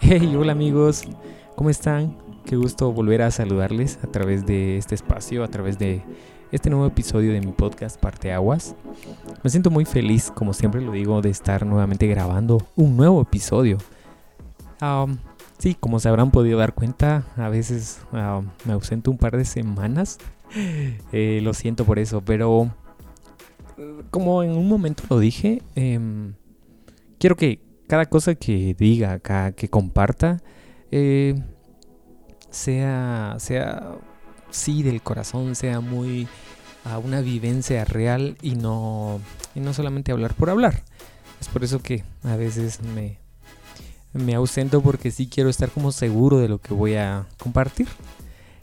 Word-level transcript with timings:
Hey, 0.00 0.34
hola 0.36 0.52
amigos, 0.52 1.04
¿cómo 1.54 1.70
están? 1.70 2.16
Qué 2.44 2.56
gusto 2.56 2.92
volver 2.92 3.22
a 3.22 3.30
saludarles 3.30 4.00
a 4.02 4.08
través 4.08 4.44
de 4.44 4.76
este 4.76 4.96
espacio, 4.96 5.44
a 5.44 5.48
través 5.48 5.78
de 5.78 6.02
este 6.50 6.68
nuevo 6.68 6.86
episodio 6.86 7.32
de 7.32 7.40
mi 7.40 7.52
podcast 7.52 8.00
Parte 8.00 8.32
Aguas. 8.32 8.74
Me 9.44 9.50
siento 9.50 9.70
muy 9.70 9.84
feliz, 9.84 10.32
como 10.34 10.52
siempre 10.52 10.80
lo 10.80 10.92
digo, 10.92 11.22
de 11.22 11.30
estar 11.30 11.64
nuevamente 11.64 12.08
grabando 12.08 12.66
un 12.74 12.96
nuevo 12.96 13.22
episodio. 13.22 13.78
sí, 15.58 15.76
como 15.78 16.00
se 16.00 16.08
habrán 16.08 16.32
podido 16.32 16.58
dar 16.58 16.74
cuenta, 16.74 17.24
a 17.36 17.48
veces 17.48 18.00
me 18.64 18.72
ausento 18.72 19.12
un 19.12 19.18
par 19.18 19.36
de 19.36 19.44
semanas. 19.44 20.18
Eh, 21.12 21.40
lo 21.42 21.52
siento 21.54 21.84
por 21.84 21.98
eso, 21.98 22.22
pero 22.24 22.70
como 24.10 24.42
en 24.42 24.50
un 24.50 24.68
momento 24.68 25.04
lo 25.10 25.18
dije, 25.18 25.62
em, 25.74 26.34
quiero 27.18 27.36
que 27.36 27.60
cada 27.86 28.06
cosa 28.06 28.34
que 28.34 28.74
diga 28.78 29.12
acá, 29.12 29.52
que 29.52 29.68
comparta, 29.68 30.42
eh, 30.90 31.34
sea, 32.50 33.36
sea, 33.38 33.96
sí, 34.50 34.82
del 34.82 35.02
corazón, 35.02 35.54
sea 35.54 35.80
muy 35.80 36.26
a 36.84 36.98
una 36.98 37.20
vivencia 37.20 37.84
real 37.84 38.36
y 38.42 38.54
no, 38.54 39.20
y 39.54 39.60
no 39.60 39.72
solamente 39.74 40.12
hablar 40.12 40.34
por 40.34 40.50
hablar. 40.50 40.82
Es 41.40 41.48
por 41.48 41.64
eso 41.64 41.80
que 41.80 42.04
a 42.22 42.36
veces 42.36 42.80
me, 42.82 43.18
me 44.12 44.34
ausento 44.34 44.80
porque 44.80 45.10
sí 45.10 45.28
quiero 45.28 45.50
estar 45.50 45.70
como 45.70 45.92
seguro 45.92 46.38
de 46.38 46.48
lo 46.48 46.58
que 46.58 46.74
voy 46.74 46.94
a 46.94 47.26
compartir. 47.38 47.88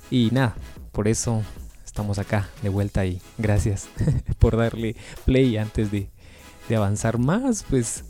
Y 0.09 0.29
nada, 0.31 0.55
por 0.91 1.07
eso 1.07 1.43
estamos 1.93 2.17
acá 2.17 2.49
de 2.63 2.69
vuelta 2.69 3.05
y 3.05 3.21
gracias 3.37 3.87
por 4.39 4.57
darle 4.57 4.95
play 5.25 5.57
antes 5.57 5.91
de, 5.91 6.09
avanzar 6.75 7.19
más, 7.19 7.63
pues 7.69 8.05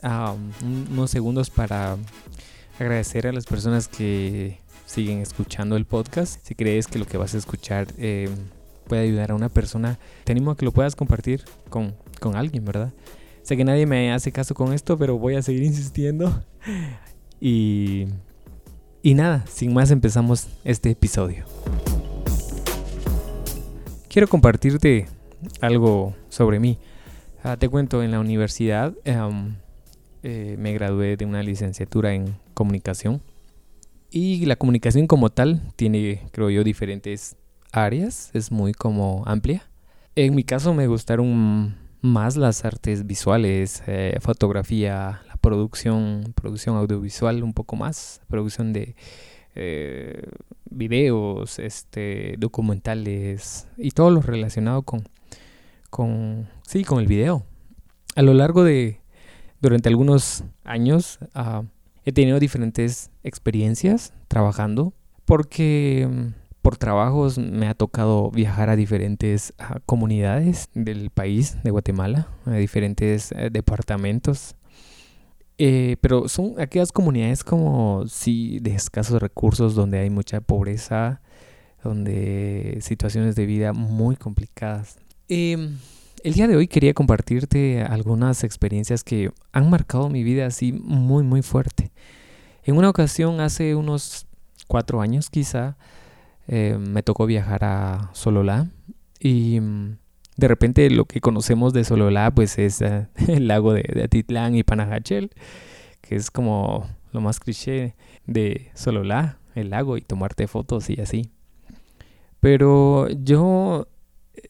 unos 0.89 1.11
segundos 1.11 1.49
para 1.49 1.97
agradecer 2.79 3.27
a 3.27 3.33
las 3.33 3.45
personas 3.45 3.89
que 3.89 4.57
siguen 4.85 5.19
escuchando 5.19 5.75
el 5.75 5.83
podcast. 5.83 6.39
Si 6.43 6.55
crees 6.55 6.87
que 6.87 6.97
lo 6.97 7.05
que 7.05 7.17
vas 7.17 7.35
a 7.35 7.37
escuchar 7.39 7.87
eh, 7.97 8.29
puede 8.87 9.01
ayudar 9.01 9.31
a 9.31 9.35
una 9.35 9.49
persona, 9.49 9.99
te 10.23 10.31
animo 10.31 10.51
a 10.51 10.55
que 10.55 10.63
lo 10.63 10.71
puedas 10.71 10.95
compartir 10.95 11.43
con, 11.69 11.93
con 12.21 12.37
alguien, 12.37 12.63
¿verdad? 12.63 12.93
Sé 13.41 13.57
que 13.57 13.65
nadie 13.65 13.85
me 13.85 14.13
hace 14.13 14.31
caso 14.31 14.55
con 14.55 14.71
esto, 14.71 14.97
pero 14.97 15.17
voy 15.17 15.35
a 15.35 15.41
seguir 15.41 15.63
insistiendo. 15.63 16.41
Y, 17.45 18.05
y 19.01 19.15
nada, 19.15 19.43
sin 19.51 19.73
más 19.73 19.91
empezamos 19.91 20.47
este 20.63 20.91
episodio 20.91 21.43
quiero 24.13 24.27
compartirte 24.27 25.07
algo 25.59 26.15
sobre 26.29 26.59
mí. 26.59 26.77
Ah, 27.43 27.57
te 27.57 27.67
cuento, 27.67 28.03
en 28.03 28.11
la 28.11 28.19
universidad 28.19 28.93
em, 29.05 29.55
eh, 30.21 30.55
me 30.59 30.71
gradué 30.71 31.17
de 31.17 31.25
una 31.25 31.41
licenciatura 31.41 32.13
en 32.13 32.37
comunicación. 32.53 33.23
Y 34.11 34.45
la 34.45 34.55
comunicación 34.55 35.07
como 35.07 35.31
tal 35.31 35.63
tiene, 35.75 36.21
creo 36.31 36.51
yo, 36.51 36.63
diferentes 36.63 37.35
áreas. 37.71 38.29
Es 38.35 38.51
muy 38.51 38.73
como 38.73 39.23
amplia. 39.25 39.63
En 40.15 40.35
mi 40.35 40.43
caso 40.43 40.75
me 40.75 40.85
gustaron 40.85 41.75
más 42.01 42.37
las 42.37 42.65
artes 42.65 43.07
visuales, 43.07 43.81
eh, 43.87 44.15
fotografía, 44.21 45.23
la 45.27 45.37
producción, 45.37 46.33
producción 46.35 46.75
audiovisual 46.77 47.41
un 47.41 47.53
poco 47.53 47.75
más, 47.77 48.21
producción 48.27 48.73
de 48.73 48.95
eh, 49.55 50.23
videos, 50.69 51.59
este, 51.59 52.35
documentales 52.37 53.67
y 53.77 53.91
todo 53.91 54.09
lo 54.09 54.21
relacionado 54.21 54.81
con, 54.81 55.07
con, 55.89 56.47
sí, 56.67 56.83
con 56.83 56.99
el 56.99 57.07
video. 57.07 57.45
A 58.15 58.21
lo 58.21 58.33
largo 58.33 58.63
de, 58.63 59.01
durante 59.61 59.89
algunos 59.89 60.43
años, 60.63 61.19
ah, 61.33 61.63
he 62.05 62.11
tenido 62.11 62.39
diferentes 62.39 63.11
experiencias 63.23 64.13
trabajando 64.27 64.93
porque 65.25 66.07
mm, 66.09 66.43
por 66.61 66.77
trabajos 66.77 67.37
me 67.37 67.67
ha 67.67 67.73
tocado 67.73 68.31
viajar 68.31 68.69
a 68.69 68.75
diferentes 68.75 69.53
ah, 69.59 69.79
comunidades 69.85 70.69
del 70.73 71.09
país 71.09 71.57
de 71.63 71.71
Guatemala, 71.71 72.27
a 72.45 72.53
diferentes 72.53 73.31
eh, 73.31 73.49
departamentos 73.51 74.55
eh, 75.65 75.95
pero 76.01 76.27
son 76.27 76.59
aquellas 76.59 76.91
comunidades 76.91 77.41
como, 77.41 78.03
sí, 78.09 78.59
de 78.59 78.75
escasos 78.75 79.21
recursos, 79.21 79.75
donde 79.75 79.97
hay 79.97 80.09
mucha 80.09 80.41
pobreza, 80.41 81.21
donde 81.81 82.79
situaciones 82.81 83.37
de 83.37 83.45
vida 83.45 83.71
muy 83.71 84.17
complicadas. 84.17 84.97
Em, 85.29 85.77
el 86.21 86.33
día 86.33 86.49
de 86.49 86.57
hoy 86.57 86.67
quería 86.67 86.93
compartirte 86.93 87.81
algunas 87.81 88.43
experiencias 88.43 89.05
que 89.05 89.31
han 89.53 89.69
marcado 89.69 90.09
mi 90.09 90.21
vida 90.21 90.47
así 90.47 90.73
muy, 90.73 91.23
muy 91.23 91.41
fuerte. 91.41 91.93
En 92.65 92.75
una 92.75 92.89
ocasión, 92.89 93.39
hace 93.39 93.73
unos 93.73 94.27
cuatro 94.67 94.99
años 94.99 95.29
quizá, 95.29 95.77
eh, 96.49 96.77
me 96.77 97.03
tocó 97.03 97.25
viajar 97.25 97.63
a 97.63 98.09
Sololá 98.11 98.67
y 99.17 99.61
mm, 99.61 99.95
de 100.37 100.47
repente 100.47 100.89
lo 100.89 101.05
que 101.05 101.21
conocemos 101.21 101.73
de 101.73 101.83
Sololá 101.83 102.31
pues 102.31 102.57
es 102.57 102.81
eh, 102.81 103.07
el 103.27 103.47
lago 103.47 103.73
de, 103.73 104.03
Atitlán 104.03 104.55
y 104.55 104.63
Panajachel, 104.63 105.31
que 106.01 106.15
es 106.15 106.31
como 106.31 106.87
lo 107.11 107.21
más 107.21 107.39
cliché 107.39 107.95
de 108.25 108.71
Sololá, 108.73 109.37
el 109.55 109.69
lago 109.69 109.97
y 109.97 110.01
tomarte 110.01 110.47
fotos 110.47 110.89
y 110.89 110.99
así. 110.99 111.29
Pero 112.39 113.07
yo 113.09 113.87
eh, 114.33 114.49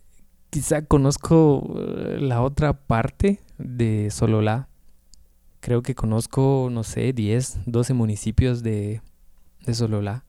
quizá 0.50 0.86
conozco 0.86 1.76
eh, 1.78 2.18
la 2.20 2.42
otra 2.42 2.74
parte 2.74 3.42
de 3.58 4.10
Sololá. 4.10 4.70
Creo 5.60 5.82
que 5.82 5.96
conozco, 5.96 6.70
no 6.72 6.84
sé, 6.84 7.14
10, 7.14 7.60
12 7.66 7.94
municipios 7.94 8.64
de, 8.64 9.02
de 9.66 9.74
Sololá. 9.74 10.26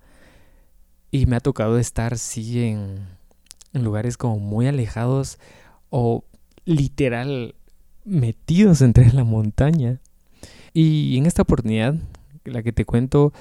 Y 1.11 1.27
me 1.27 1.37
ha 1.37 1.41
tocado 1.41 1.79
estar, 1.79 2.19
sí, 2.19 2.65
en, 2.65 3.07
en 3.75 3.85
lugares 3.85 4.17
como 4.17 4.39
muy 4.39 4.67
alejados 4.67 5.39
o 5.91 6.25
literal 6.65 7.55
metidos 8.05 8.81
entre 8.81 9.13
la 9.13 9.25
montaña. 9.25 10.01
Y 10.73 11.17
en 11.19 11.27
esta 11.27 11.43
oportunidad, 11.43 11.95
la 12.45 12.63
que 12.63 12.73
te 12.73 12.85
cuento, 12.85 13.33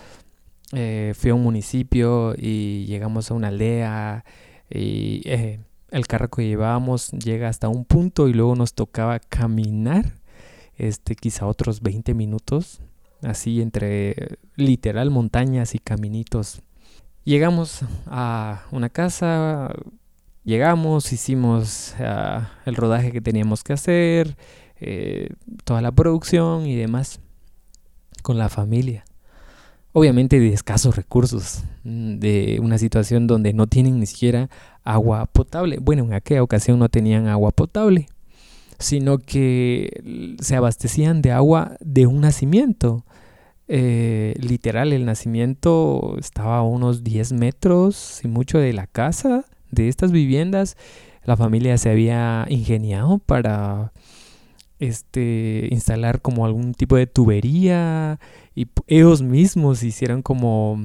eh, 0.74 1.14
fui 1.16 1.32
a 1.32 1.36
un 1.36 1.44
municipio 1.44 2.36
y 2.38 2.86
llegamos 2.86 3.32
a 3.32 3.34
una 3.34 3.50
aldea 3.50 4.26
y 4.70 5.22
eh, 5.26 5.60
el 5.92 6.08
carro 6.08 6.30
que 6.30 6.48
llevábamos 6.48 7.12
llega 7.12 7.48
hasta 7.48 7.70
un 7.70 7.86
punto 7.86 8.28
y 8.28 8.34
luego 8.34 8.56
nos 8.56 8.74
tocaba 8.74 9.20
caminar, 9.20 10.14
este, 10.76 11.16
quizá 11.16 11.46
otros 11.46 11.82
20 11.82 12.16
minutos, 12.16 12.82
así 13.22 13.62
entre 13.62 14.40
literal 14.56 15.12
montañas 15.12 15.76
y 15.76 15.80
caminitos. 15.80 16.62
Llegamos 17.24 17.82
a 18.08 18.64
una 18.72 18.90
casa, 18.90 19.72
Llegamos, 20.44 21.14
hicimos 21.14 21.96
ah, 22.00 22.52
el 22.66 22.76
rodaje 22.76 23.14
que 23.14 23.22
teníamos 23.22 23.64
que 23.64 23.74
hacer, 23.74 24.36
eh, 24.80 25.30
toda 25.64 25.82
la 25.82 25.94
producción 25.94 26.66
y 26.66 26.76
demás 26.76 27.22
con 28.22 28.38
la 28.38 28.50
familia. 28.50 29.06
Obviamente 29.94 30.40
de 30.40 30.52
escasos 30.52 30.98
recursos, 30.98 31.64
mm, 31.86 32.16
de 32.16 32.60
una 32.62 32.78
situación 32.78 33.26
donde 33.26 33.54
no 33.54 33.68
tienen 33.68 34.00
ni 34.02 34.06
siquiera 34.06 34.50
agua 34.84 35.28
potable. 35.28 35.78
Bueno, 35.80 36.04
en 36.04 36.14
aquella 36.14 36.44
ocasión 36.44 36.78
no 36.78 36.90
tenían 36.90 37.28
agua 37.28 37.52
potable, 37.52 38.08
sino 38.80 39.20
que 39.20 40.36
se 40.42 40.58
abastecían 40.58 41.22
de 41.22 41.32
agua 41.32 41.78
de 41.80 42.06
un 42.06 42.20
nacimiento. 42.20 43.06
Eh, 43.70 44.36
literal, 44.40 44.92
el 44.92 45.06
nacimiento 45.06 46.18
estaba 46.20 46.58
a 46.58 46.64
unos 46.64 47.04
10 47.04 47.32
metros 47.32 48.20
y 48.26 48.28
mucho 48.28 48.58
de 48.58 48.74
la 48.74 48.88
casa 48.88 49.46
de 49.74 49.90
estas 49.90 50.12
viviendas, 50.12 50.78
la 51.26 51.38
familia 51.38 51.78
se 51.78 51.90
había 51.90 52.46
ingeniado 52.50 53.20
para 53.20 53.94
este 54.80 55.70
instalar 55.72 56.22
como 56.22 56.46
algún 56.46 56.74
tipo 56.74 56.96
de 56.98 57.08
tubería 57.08 58.20
y 58.56 58.68
ellos 58.88 59.22
mismos 59.22 59.84
hicieron 59.84 60.22
como 60.22 60.80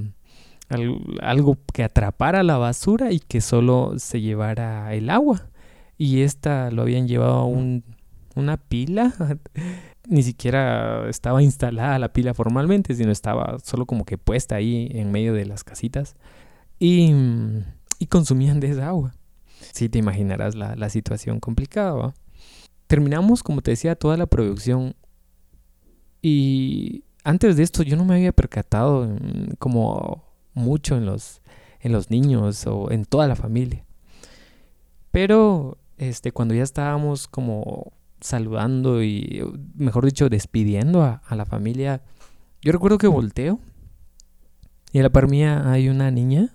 algo 1.22 1.56
que 1.72 1.82
atrapara 1.82 2.42
la 2.42 2.58
basura 2.58 3.12
y 3.12 3.20
que 3.20 3.40
solo 3.40 3.94
se 3.96 4.20
llevara 4.20 4.94
el 4.94 5.10
agua. 5.10 5.48
Y 5.96 6.20
esta 6.22 6.70
lo 6.70 6.82
habían 6.82 7.08
llevado 7.08 7.34
a 7.34 7.44
un, 7.44 7.84
una 8.34 8.56
pila. 8.56 9.12
Ni 10.08 10.22
siquiera 10.22 11.08
estaba 11.08 11.42
instalada 11.42 11.98
la 11.98 12.12
pila 12.12 12.34
formalmente, 12.34 12.94
sino 12.94 13.10
estaba 13.10 13.58
solo 13.62 13.84
como 13.86 14.04
que 14.04 14.16
puesta 14.16 14.56
ahí 14.56 14.88
en 14.92 15.10
medio 15.10 15.34
de 15.34 15.46
las 15.46 15.64
casitas. 15.64 16.16
Y 16.78 17.12
y 17.98 18.06
consumían 18.06 18.60
de 18.60 18.70
esa 18.70 18.88
agua. 18.88 19.14
Sí, 19.72 19.88
te 19.88 19.98
imaginarás 19.98 20.54
la, 20.54 20.88
situación 20.88 21.40
complicada. 21.40 22.14
Terminamos, 22.86 23.42
como 23.42 23.60
te 23.60 23.72
decía, 23.72 23.96
toda 23.96 24.16
la 24.16 24.26
producción 24.26 24.94
y 26.22 27.04
antes 27.24 27.56
de 27.56 27.62
esto 27.62 27.82
yo 27.82 27.96
no 27.96 28.04
me 28.04 28.14
había 28.14 28.32
percatado 28.32 29.08
como 29.58 30.24
mucho 30.54 30.96
en 30.96 31.06
los, 31.06 31.42
en 31.80 31.92
los 31.92 32.10
niños 32.10 32.66
o 32.66 32.90
en 32.90 33.04
toda 33.04 33.28
la 33.28 33.36
familia. 33.36 33.84
Pero 35.10 35.78
este, 35.98 36.32
cuando 36.32 36.54
ya 36.54 36.62
estábamos 36.62 37.28
como 37.28 37.92
saludando 38.20 39.02
y, 39.02 39.42
mejor 39.74 40.04
dicho, 40.04 40.28
despidiendo 40.28 41.02
a, 41.02 41.22
la 41.30 41.44
familia. 41.44 42.02
Yo 42.60 42.72
recuerdo 42.72 42.98
que 42.98 43.06
volteo 43.06 43.60
y 44.92 44.98
a 44.98 45.02
la 45.02 45.10
par 45.10 45.28
mía 45.28 45.70
hay 45.70 45.88
una 45.88 46.10
niña. 46.10 46.54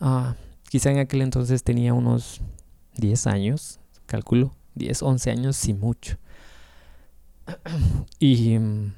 Ah, 0.00 0.36
quizá 0.68 0.90
en 0.90 0.98
aquel 0.98 1.22
entonces 1.22 1.62
tenía 1.62 1.94
unos 1.94 2.40
10 2.96 3.26
años, 3.26 3.80
calculo, 4.06 4.54
10, 4.74 5.02
11 5.02 5.30
años, 5.30 5.56
si 5.56 5.74
mucho. 5.74 6.18
Y 8.18 8.58
mm, 8.58 8.92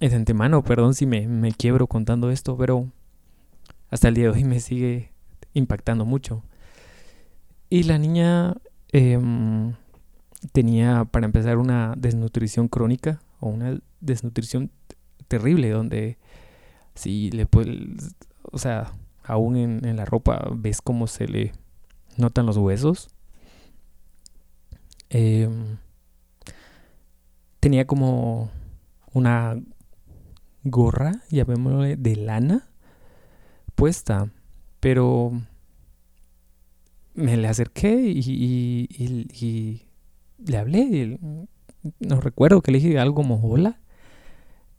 es 0.00 0.14
antemano, 0.14 0.62
perdón 0.62 0.94
si 0.94 1.06
me, 1.06 1.26
me 1.28 1.52
quiebro 1.52 1.86
contando 1.86 2.30
esto, 2.30 2.56
pero 2.56 2.90
hasta 3.90 4.08
el 4.08 4.14
día 4.14 4.24
de 4.24 4.30
hoy 4.30 4.44
me 4.44 4.60
sigue 4.60 5.12
impactando 5.52 6.04
mucho. 6.04 6.42
Y 7.70 7.84
la 7.84 7.98
niña 7.98 8.54
em, 8.92 9.74
tenía, 10.52 11.04
para 11.04 11.26
empezar, 11.26 11.58
una 11.58 11.94
desnutrición 11.96 12.68
crónica 12.68 13.20
o 13.40 13.48
una 13.48 13.78
desnutrición 14.00 14.70
terrible, 15.28 15.70
donde 15.70 16.18
si 16.94 17.30
le 17.30 17.46
puedes, 17.46 18.14
o 18.42 18.58
sea, 18.58 18.92
aún 19.24 19.56
en, 19.56 19.96
la 19.96 20.04
ropa 20.04 20.48
ves 20.54 20.80
cómo 20.80 21.06
se 21.06 21.26
le 21.26 21.52
notan 22.16 22.46
los 22.46 22.56
huesos. 22.56 23.08
Em, 25.10 25.78
tenía 27.60 27.86
como 27.86 28.50
una 29.12 29.56
gorra, 30.62 31.22
llamémosle, 31.30 31.96
de 31.96 32.16
lana 32.16 32.68
puesta, 33.74 34.30
pero 34.80 35.32
me 37.14 37.36
le 37.36 37.48
acerqué 37.48 37.94
y, 38.00 39.82
le 40.38 40.58
hablé. 40.58 41.18
No 42.00 42.20
recuerdo 42.20 42.62
que 42.62 42.72
le 42.72 42.78
dije 42.78 42.98
algo 42.98 43.16
como 43.16 43.36
hola. 43.36 43.80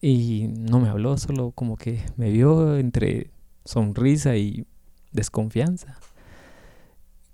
Y 0.01 0.49
no 0.49 0.79
me 0.79 0.89
habló, 0.89 1.17
solo 1.17 1.51
como 1.51 1.77
que 1.77 1.99
me 2.17 2.29
vio 2.29 2.77
entre 2.77 3.31
sonrisa 3.65 4.37
y 4.37 4.65
desconfianza. 5.11 5.99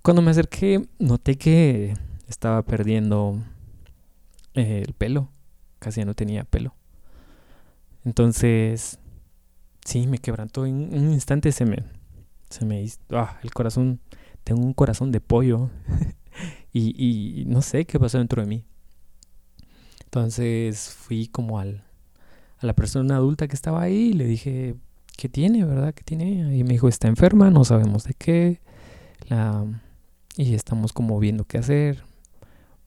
Cuando 0.01 0.21
me 0.21 0.31
acerqué, 0.31 0.87
noté 0.97 1.37
que 1.37 1.93
estaba 2.27 2.63
perdiendo 2.63 3.39
eh, 4.55 4.83
el 4.87 4.93
pelo. 4.93 5.29
Casi 5.79 6.03
no 6.05 6.13
tenía 6.15 6.43
pelo. 6.43 6.73
Entonces, 8.03 8.97
sí, 9.85 10.07
me 10.07 10.17
quebrantó. 10.17 10.65
En 10.65 10.93
un 10.93 11.13
instante 11.13 11.51
se 11.51 11.65
me, 11.65 11.83
se 12.49 12.65
me 12.65 12.81
hizo, 12.81 12.99
ah, 13.11 13.39
el 13.43 13.53
corazón, 13.53 13.99
tengo 14.43 14.61
un 14.61 14.73
corazón 14.73 15.11
de 15.11 15.21
pollo. 15.21 15.69
y, 16.73 17.41
y 17.41 17.45
no 17.45 17.61
sé 17.61 17.85
qué 17.85 17.99
pasó 17.99 18.17
dentro 18.17 18.41
de 18.41 18.47
mí. 18.47 18.65
Entonces 20.05 20.89
fui 20.89 21.27
como 21.27 21.59
al, 21.59 21.83
a 22.59 22.65
la 22.65 22.73
persona 22.73 23.15
adulta 23.15 23.47
que 23.47 23.55
estaba 23.55 23.81
ahí 23.81 24.09
y 24.09 24.13
le 24.13 24.25
dije, 24.25 24.75
¿qué 25.17 25.29
tiene, 25.29 25.65
verdad? 25.65 25.93
¿Qué 25.93 26.03
tiene? 26.03 26.55
Y 26.55 26.63
me 26.63 26.73
dijo, 26.73 26.87
está 26.87 27.07
enferma, 27.07 27.49
no 27.49 27.63
sabemos 27.63 28.03
de 28.03 28.13
qué. 28.13 28.59
La, 29.27 29.65
y 30.37 30.53
estamos 30.53 30.93
como 30.93 31.19
viendo 31.19 31.45
qué 31.45 31.57
hacer. 31.57 32.03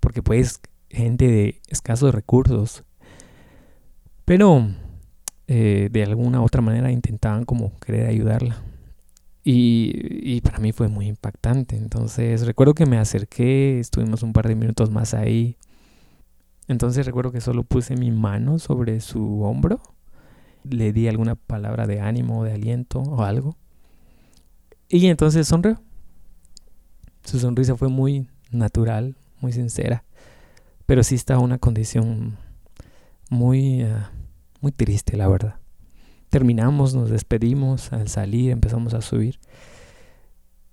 Porque 0.00 0.22
pues 0.22 0.60
gente 0.90 1.28
de 1.28 1.60
escasos 1.68 2.14
recursos. 2.14 2.84
Pero 4.24 4.68
eh, 5.46 5.88
de 5.90 6.02
alguna 6.02 6.40
u 6.40 6.44
otra 6.44 6.62
manera 6.62 6.90
intentaban 6.90 7.44
como 7.44 7.78
querer 7.78 8.06
ayudarla. 8.08 8.62
Y, 9.46 9.92
y, 10.22 10.40
para 10.40 10.58
mí 10.58 10.72
fue 10.72 10.88
muy 10.88 11.06
impactante. 11.06 11.76
Entonces 11.76 12.46
recuerdo 12.46 12.74
que 12.74 12.86
me 12.86 12.98
acerqué, 12.98 13.78
estuvimos 13.78 14.22
un 14.22 14.32
par 14.32 14.48
de 14.48 14.54
minutos 14.54 14.90
más 14.90 15.12
ahí. 15.12 15.58
Entonces 16.66 17.04
recuerdo 17.04 17.30
que 17.30 17.42
solo 17.42 17.62
puse 17.62 17.94
mi 17.96 18.10
mano 18.10 18.58
sobre 18.58 19.00
su 19.00 19.42
hombro. 19.42 19.80
Le 20.64 20.92
di 20.92 21.08
alguna 21.08 21.34
palabra 21.34 21.86
de 21.86 22.00
ánimo, 22.00 22.44
de 22.44 22.52
aliento 22.52 23.00
o 23.00 23.22
algo. 23.22 23.56
Y 24.88 25.06
entonces 25.06 25.46
sonrió. 25.46 25.80
Su 27.24 27.38
sonrisa 27.38 27.76
fue 27.76 27.88
muy 27.88 28.28
natural, 28.50 29.16
muy 29.40 29.52
sincera. 29.52 30.04
Pero 30.86 31.02
sí 31.02 31.14
estaba 31.14 31.40
una 31.40 31.58
condición 31.58 32.36
muy... 33.30 33.82
Ah, 33.82 34.10
muy 34.64 34.72
triste, 34.72 35.18
la 35.18 35.28
verdad. 35.28 35.56
Terminamos, 36.30 36.94
nos 36.94 37.10
despedimos, 37.10 37.92
al 37.92 38.08
salir 38.08 38.50
empezamos 38.50 38.94
a 38.94 39.02
subir. 39.02 39.38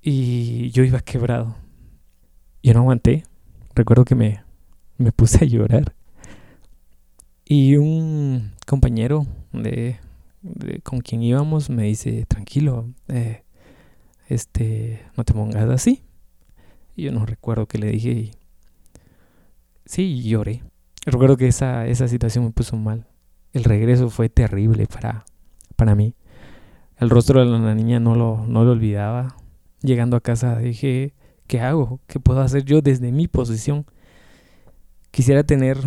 Y 0.02 0.72
yo 0.72 0.86
iba 0.86 1.02
quebrado. 1.02 1.58
Yo 2.64 2.74
no 2.74 2.80
aguanté. 2.80 3.26
Recuerdo 3.76 4.06
que 4.06 4.16
me, 4.16 4.44
me 4.98 5.12
puse 5.12 5.44
a 5.44 5.48
llorar. 5.48 5.94
Y 7.46 7.76
un 7.76 8.54
compañero 8.66 9.26
de, 9.52 10.00
con 10.84 11.02
quien 11.02 11.22
íbamos 11.24 11.70
me 11.70 11.84
dice, 11.84 12.26
tranquilo, 12.28 12.90
eh, 13.08 13.44
este, 14.28 15.02
no 15.18 15.24
te 15.24 15.34
pongas 15.34 15.70
así. 15.70 16.04
Y 16.96 17.04
yo 17.04 17.12
no 17.12 17.26
recuerdo 17.26 17.68
que 17.68 17.78
le 17.78 17.92
dije. 17.92 18.32
sí, 19.86 20.24
lloré. 20.24 20.64
Recuerdo 21.06 21.36
que 21.36 21.48
esa, 21.48 21.88
esa 21.88 22.08
situación 22.08 22.46
me 22.46 22.52
puso 22.52 22.78
mal 22.78 23.08
el 23.54 23.64
regreso 23.64 24.10
fue 24.10 24.30
terrible 24.30 24.88
para, 24.88 25.26
para 25.76 25.96
mí. 25.96 26.16
El 26.98 27.10
rostro 27.10 27.40
de 27.40 27.60
la 27.60 27.76
niña 27.76 28.00
no 28.00 28.16
lo, 28.16 28.46
no 28.48 28.64
lo 28.64 28.72
olvidaba. 28.72 29.36
Llegando 29.82 30.16
a 30.16 30.22
casa 30.22 30.60
dije, 30.60 31.14
¿qué 31.48 31.60
hago? 31.60 32.00
¿Qué 32.08 32.20
puedo 32.20 32.42
hacer 32.42 32.64
yo 32.64 32.82
desde 32.82 33.12
mi 33.12 33.28
posición? 33.28 33.86
Quisiera 35.10 35.44
tener 35.44 35.78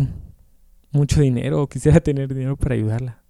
mucho 0.95 1.21
dinero 1.21 1.67
quisiera 1.67 1.99
tener 2.01 2.33
dinero 2.33 2.55
para 2.57 2.75
ayudarla. 2.75 3.21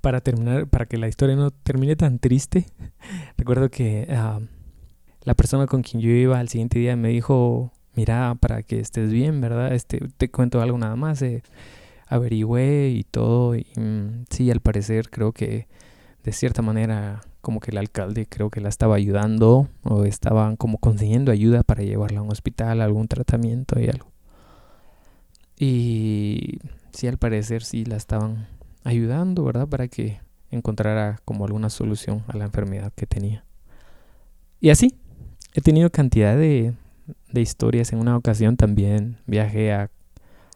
Para 0.00 0.20
terminar, 0.20 0.66
para 0.66 0.86
que 0.86 0.96
la 0.96 1.06
historia 1.06 1.36
no 1.36 1.50
termine 1.50 1.94
tan 1.94 2.18
triste, 2.18 2.66
recuerdo 3.36 3.70
que 3.70 4.08
ah, 4.10 4.40
la 5.22 5.34
persona 5.34 5.66
con 5.66 5.82
quien 5.82 6.02
yo 6.02 6.10
iba 6.10 6.40
al 6.40 6.48
siguiente 6.48 6.78
día 6.78 6.96
me 6.96 7.08
dijo, 7.10 7.72
mira, 7.94 8.34
para 8.40 8.62
que 8.62 8.80
estés 8.80 9.12
bien, 9.12 9.40
¿verdad? 9.40 9.72
Este, 9.74 10.00
te 10.16 10.30
cuento 10.30 10.60
algo 10.60 10.78
nada 10.78 10.96
más. 10.96 11.22
Eh, 11.22 11.42
averigüé 12.08 12.90
y 12.90 13.04
todo. 13.04 13.54
Mm, 13.76 14.24
sí, 14.30 14.50
al 14.50 14.60
parecer 14.60 15.08
creo 15.10 15.32
que 15.32 15.68
de 16.24 16.32
cierta 16.32 16.62
manera 16.62 17.20
como 17.40 17.60
que 17.60 17.72
el 17.72 17.78
alcalde 17.78 18.26
creo 18.26 18.50
que 18.50 18.60
la 18.60 18.68
estaba 18.68 18.94
ayudando 18.94 19.68
o 19.82 20.04
estaban 20.04 20.56
como 20.56 20.78
consiguiendo 20.78 21.32
ayuda 21.32 21.62
para 21.64 21.82
llevarla 21.82 22.20
a 22.20 22.22
un 22.22 22.30
hospital, 22.30 22.80
algún 22.80 23.08
tratamiento 23.08 23.80
y 23.80 23.88
algo. 23.88 24.11
Y 25.64 26.58
sí, 26.90 27.06
al 27.06 27.18
parecer 27.18 27.62
sí 27.62 27.84
la 27.84 27.94
estaban 27.94 28.48
ayudando, 28.82 29.44
¿verdad? 29.44 29.68
Para 29.68 29.86
que 29.86 30.20
encontrara 30.50 31.20
como 31.24 31.44
alguna 31.44 31.70
solución 31.70 32.24
a 32.26 32.36
la 32.36 32.46
enfermedad 32.46 32.92
que 32.96 33.06
tenía. 33.06 33.44
Y 34.60 34.70
así, 34.70 34.98
he 35.54 35.60
tenido 35.60 35.88
cantidad 35.90 36.36
de, 36.36 36.74
de 37.30 37.40
historias. 37.40 37.92
En 37.92 38.00
una 38.00 38.16
ocasión 38.16 38.56
también 38.56 39.18
viajé 39.28 39.72
a 39.72 39.88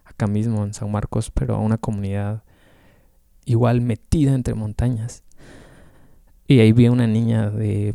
acá 0.05 0.27
mismo 0.27 0.65
en 0.65 0.75
San 0.75 0.91
Marcos, 0.91 1.31
pero 1.31 1.55
a 1.55 1.61
una 1.61 1.79
comunidad 1.79 2.43
igual 3.45 3.83
metida 3.83 4.35
entre 4.35 4.55
montañas. 4.55 5.23
Y 6.49 6.59
ahí 6.59 6.73
vi 6.73 6.87
a 6.87 6.91
una 6.91 7.07
niña 7.07 7.49
de... 7.51 7.95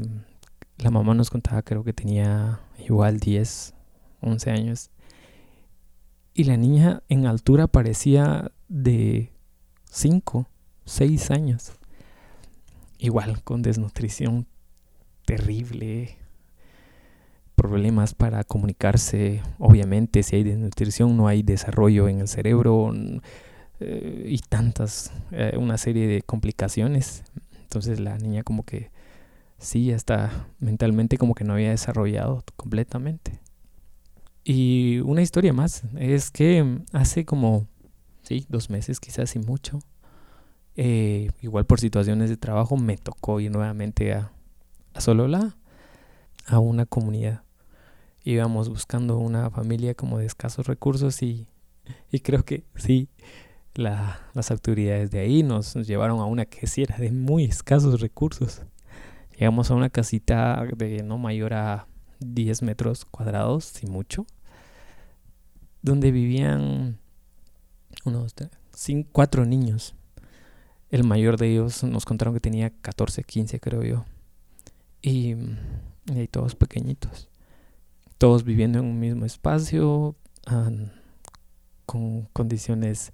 La 0.77 0.91
mamá 0.91 1.13
nos 1.13 1.29
contaba, 1.29 1.61
creo 1.61 1.83
que 1.83 1.91
tenía 1.91 2.61
igual 2.79 3.19
10, 3.19 3.73
11 4.21 4.49
años. 4.49 4.91
Y 6.33 6.45
la 6.45 6.57
niña 6.57 7.03
en 7.09 7.25
altura 7.25 7.67
parecía 7.67 8.51
de 8.69 9.31
5, 9.89 10.47
6 10.85 11.31
años. 11.31 11.73
Igual 12.97 13.43
con 13.43 13.61
desnutrición 13.61 14.47
terrible, 15.25 16.17
problemas 17.55 18.13
para 18.13 18.43
comunicarse. 18.43 19.41
Obviamente, 19.59 20.23
si 20.23 20.37
hay 20.37 20.43
desnutrición, 20.43 21.17
no 21.17 21.27
hay 21.27 21.43
desarrollo 21.43 22.07
en 22.07 22.21
el 22.21 22.27
cerebro 22.27 22.93
eh, 23.79 24.25
y 24.27 24.39
tantas, 24.39 25.11
eh, 25.31 25.55
una 25.57 25.77
serie 25.77 26.07
de 26.07 26.21
complicaciones. 26.21 27.23
Entonces 27.63 27.99
la 27.99 28.17
niña 28.17 28.43
como 28.43 28.63
que 28.63 28.91
sí, 29.57 29.91
hasta 29.91 30.47
mentalmente 30.59 31.17
como 31.17 31.35
que 31.35 31.43
no 31.43 31.53
había 31.53 31.69
desarrollado 31.69 32.43
completamente. 32.55 33.39
Y 34.43 34.99
una 34.99 35.21
historia 35.21 35.53
más 35.53 35.83
es 35.97 36.31
que 36.31 36.79
hace 36.93 37.25
como, 37.25 37.67
sí, 38.23 38.45
dos 38.49 38.69
meses 38.69 38.99
quizás 38.99 39.35
y 39.35 39.39
mucho, 39.39 39.79
eh, 40.75 41.29
igual 41.41 41.65
por 41.65 41.79
situaciones 41.79 42.29
de 42.29 42.37
trabajo 42.37 42.77
me 42.77 42.97
tocó 42.97 43.39
ir 43.39 43.51
nuevamente 43.51 44.13
a, 44.13 44.31
a 44.93 45.01
Solola, 45.01 45.57
a 46.47 46.59
una 46.59 46.85
comunidad 46.85 47.43
íbamos 48.23 48.69
buscando 48.69 49.17
una 49.17 49.49
familia 49.49 49.95
como 49.95 50.19
de 50.19 50.25
escasos 50.25 50.67
recursos 50.67 51.21
y, 51.23 51.47
y 52.11 52.19
creo 52.19 52.43
que 52.43 52.63
sí, 52.75 53.09
la, 53.73 54.19
las 54.33 54.51
autoridades 54.51 55.11
de 55.11 55.19
ahí 55.19 55.43
nos, 55.43 55.73
llevaron 55.73 56.19
a 56.19 56.25
una 56.25 56.45
que 56.45 56.67
sí 56.67 56.83
era 56.83 56.97
de 56.97 57.11
muy 57.11 57.45
escasos 57.45 58.01
recursos. 58.01 58.61
Llegamos 59.31 59.71
a 59.71 59.75
una 59.75 59.89
casita 59.89 60.63
de 60.75 61.03
no 61.03 61.17
mayor 61.17 61.53
a 61.53 61.87
10 62.21 62.61
metros 62.61 63.05
cuadrados, 63.05 63.65
si 63.65 63.87
mucho. 63.87 64.25
donde 65.83 66.11
vivían 66.11 66.99
unos 68.05 68.35
cuatro 69.11 69.45
niños. 69.45 69.95
El 70.89 71.03
mayor 71.03 71.37
de 71.37 71.51
ellos 71.51 71.83
nos 71.83 72.05
contaron 72.05 72.33
que 72.33 72.39
tenía 72.39 72.69
14, 72.69 73.23
15 73.23 73.59
creo 73.59 73.83
yo. 73.83 74.05
Y, 75.01 75.35
y 76.13 76.27
todos 76.29 76.55
pequeñitos. 76.55 77.29
Todos 78.17 78.43
viviendo 78.43 78.79
en 78.79 78.85
un 78.85 78.99
mismo 78.99 79.25
espacio, 79.25 80.15
con 81.85 82.27
condiciones 82.33 83.13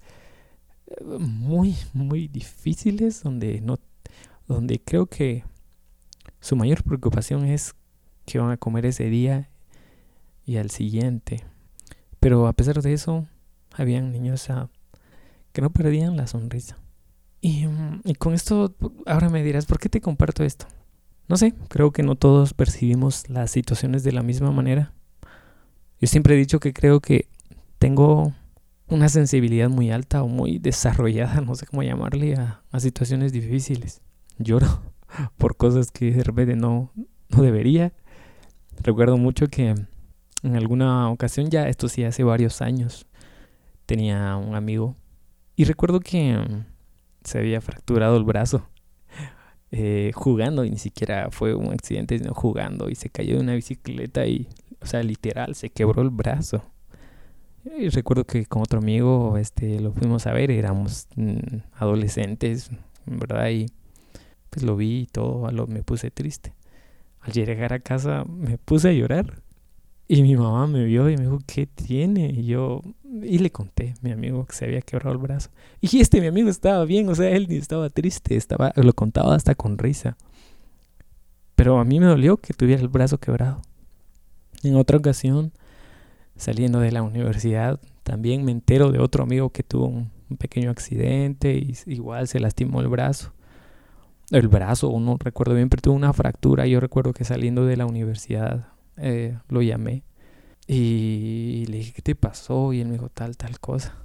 eh, 0.88 1.04
muy, 1.20 1.76
muy 1.94 2.28
difíciles, 2.28 3.24
donde, 3.24 3.62
no, 3.62 3.80
donde 4.48 4.82
creo 4.84 5.06
que 5.06 5.44
su 6.40 6.56
mayor 6.56 6.84
preocupación 6.84 7.46
es 7.46 7.74
que 8.28 8.40
van 8.40 8.52
a 8.52 8.58
comer 8.58 8.86
ese 8.86 9.06
día 9.06 9.50
y 10.46 10.58
al 10.58 10.70
siguiente. 10.70 11.44
Pero 12.20 12.48
a 12.48 12.54
pesar 12.54 12.82
de 12.82 12.94
eso, 12.94 13.26
habían 13.74 14.12
niños 14.12 14.50
ah, 14.50 14.70
que 15.54 15.62
no 15.62 15.72
perdían 15.72 16.18
la 16.18 16.28
sonrisa. 16.28 16.78
Y, 17.42 17.66
mm, 17.66 18.02
y, 18.04 18.16
con 18.16 18.34
esto, 18.34 18.76
ahora 19.06 19.30
me 19.30 19.44
dirás, 19.44 19.66
¿por 19.66 19.80
qué 19.80 19.88
te 19.88 20.02
comparto 20.02 20.44
esto? 20.44 20.68
No 21.30 21.38
sé, 21.38 21.54
creo 21.70 21.92
que 21.92 22.04
no 22.04 22.16
todos 22.16 22.54
percibimos 22.54 23.30
las 23.30 23.50
situaciones 23.50 24.04
de 24.04 24.12
la 24.12 24.24
misma 24.24 24.52
manera. 24.52 24.94
Yo 26.00 26.08
siempre 26.08 26.36
he 26.36 26.38
dicho 26.38 26.60
que 26.60 26.74
creo 26.74 27.00
que 27.00 27.30
tengo 27.80 28.34
una 28.90 29.10
sensibilidad 29.10 29.70
muy 29.70 29.92
alta 29.92 30.22
o 30.22 30.28
muy 30.28 30.60
desarrollada, 30.60 31.42
no 31.46 31.56
sé 31.56 31.66
cómo 31.66 31.82
llamarle, 31.84 32.36
a, 32.36 32.62
a 32.72 32.80
situaciones 32.82 33.32
difíciles. 33.32 34.02
Lloro 34.38 34.82
por 35.38 35.56
cosas 35.56 35.92
que 35.92 36.12
de 36.12 36.24
repente 36.24 36.58
no, 36.58 36.92
no 37.30 37.42
debería. 37.42 37.94
Recuerdo 38.82 39.18
mucho 39.18 39.48
que 39.48 39.76
en 40.44 40.56
alguna 40.56 41.10
ocasión, 41.10 41.50
ya 41.50 41.68
esto 41.68 41.90
sí 41.90 42.04
hace 42.04 42.24
varios 42.24 42.62
años, 42.62 43.08
tenía 43.86 44.36
un 44.38 44.56
amigo 44.56 44.96
y 45.56 45.64
recuerdo 45.64 46.00
que 46.00 46.38
se 47.24 47.40
había 47.40 47.62
fracturado 47.62 48.16
el 48.18 48.24
brazo 48.24 48.68
eh, 49.72 50.12
jugando 50.14 50.64
y 50.64 50.70
ni 50.70 50.78
siquiera 50.78 51.30
fue 51.32 51.56
un 51.56 51.74
accidente, 51.74 52.18
sino 52.20 52.34
jugando 52.34 52.90
y 52.90 52.96
se 52.96 53.10
cayó 53.10 53.36
de 53.36 53.42
una 53.42 53.56
bicicleta 53.56 54.26
y, 54.28 54.48
o 54.82 54.86
sea, 54.86 55.02
literal, 55.04 55.56
se 55.56 55.70
quebró 55.70 56.02
el 56.02 56.10
brazo. 56.10 56.64
Y 57.78 57.90
recuerdo 57.90 58.24
que 58.24 58.46
con 58.46 58.62
otro 58.62 58.80
amigo 58.80 59.38
este, 59.38 59.82
lo 59.82 59.92
fuimos 59.92 60.26
a 60.26 60.32
ver, 60.32 60.52
éramos 60.52 61.08
mm, 61.16 61.58
adolescentes, 61.74 62.70
¿verdad? 63.06 63.50
Y 63.50 63.66
pues 64.50 64.64
lo 64.64 64.78
vi 64.78 65.02
y 65.02 65.06
todo, 65.08 65.52
me 65.68 65.84
puse 65.84 66.12
triste. 66.12 66.54
Al 67.28 67.34
llegar 67.34 67.74
a 67.74 67.80
casa 67.80 68.24
me 68.26 68.58
puse 68.58 68.90
a 68.90 68.94
llorar 68.94 69.42
y 70.08 70.22
mi 70.22 70.38
mamá 70.38 70.68
me 70.68 70.86
vio 70.86 71.10
y 71.10 71.18
me 71.18 71.24
dijo, 71.24 71.40
¿qué 71.46 71.68
tiene? 71.68 72.28
Y 72.28 72.46
yo, 72.46 72.82
y 73.22 73.40
le 73.40 73.52
conté 73.52 73.96
mi 74.02 74.12
amigo 74.12 74.46
que 74.46 74.56
se 74.56 74.64
había 74.64 74.82
quebrado 74.82 75.12
el 75.12 75.18
brazo. 75.18 75.50
Y 75.82 76.00
este, 76.00 76.22
mi 76.22 76.28
amigo 76.28 76.50
estaba 76.50 76.86
bien, 76.86 77.10
o 77.10 77.16
sea, 77.16 77.30
él 77.30 77.48
ni 77.50 77.58
estaba 77.58 77.90
triste, 77.90 78.38
estaba, 78.38 78.72
lo 78.78 78.94
contaba 78.94 79.36
hasta 79.36 79.54
con 79.54 79.78
risa. 79.78 80.16
Pero 81.56 81.78
a 81.80 81.84
mí 81.84 82.00
me 82.00 82.06
dolió 82.06 82.38
que 82.38 82.54
tuviera 82.54 82.82
el 82.82 82.88
brazo 82.88 83.18
quebrado. 83.18 83.62
En 84.64 84.78
otra 84.78 84.98
ocasión, 84.98 85.52
saliendo 86.38 86.80
de 86.80 86.94
la 86.94 87.04
universidad, 87.04 87.80
también 88.04 88.46
me 88.46 88.54
entero 88.54 88.92
de 88.92 89.00
otro 89.00 89.24
amigo 89.24 89.50
que 89.50 89.64
tuvo 89.64 89.88
un, 89.88 90.16
pequeño 90.38 90.72
accidente 90.72 91.54
y 91.54 91.74
igual 91.86 92.28
se 92.28 92.40
lastimó 92.40 92.82
el 92.82 92.90
brazo. 92.90 93.34
El 94.30 94.50
brazo, 94.50 94.98
no 95.00 95.18
recuerdo 95.18 95.56
bien, 95.56 95.70
pero 95.70 95.82
tuvo 95.82 95.96
una 95.96 96.12
fractura. 96.12 96.68
Yo 96.68 96.80
recuerdo 96.80 97.14
que 97.14 97.24
saliendo 97.24 97.66
de 97.66 97.78
la 97.78 97.86
universidad 97.86 98.68
eh, 98.98 99.38
lo 99.48 99.62
llamé 99.62 100.04
y 100.68 101.66
le 101.70 101.78
dije, 101.78 101.94
¿qué 101.94 102.02
te 102.02 102.16
pasó? 102.16 102.74
Y 102.74 102.82
él 102.82 102.88
me 102.88 102.94
dijo, 102.94 103.10
tal, 103.10 103.38
tal 103.38 103.60
cosa. 103.60 103.96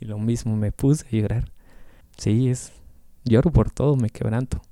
Y 0.00 0.04
lo 0.04 0.18
mismo, 0.18 0.56
me 0.56 0.70
puse 0.70 1.04
a 1.06 1.10
llorar. 1.10 1.50
Sí, 2.16 2.48
es, 2.48 2.72
lloro 3.24 3.50
por 3.50 3.70
todo, 3.70 3.96
me 3.96 4.10
quebranto. 4.10 4.62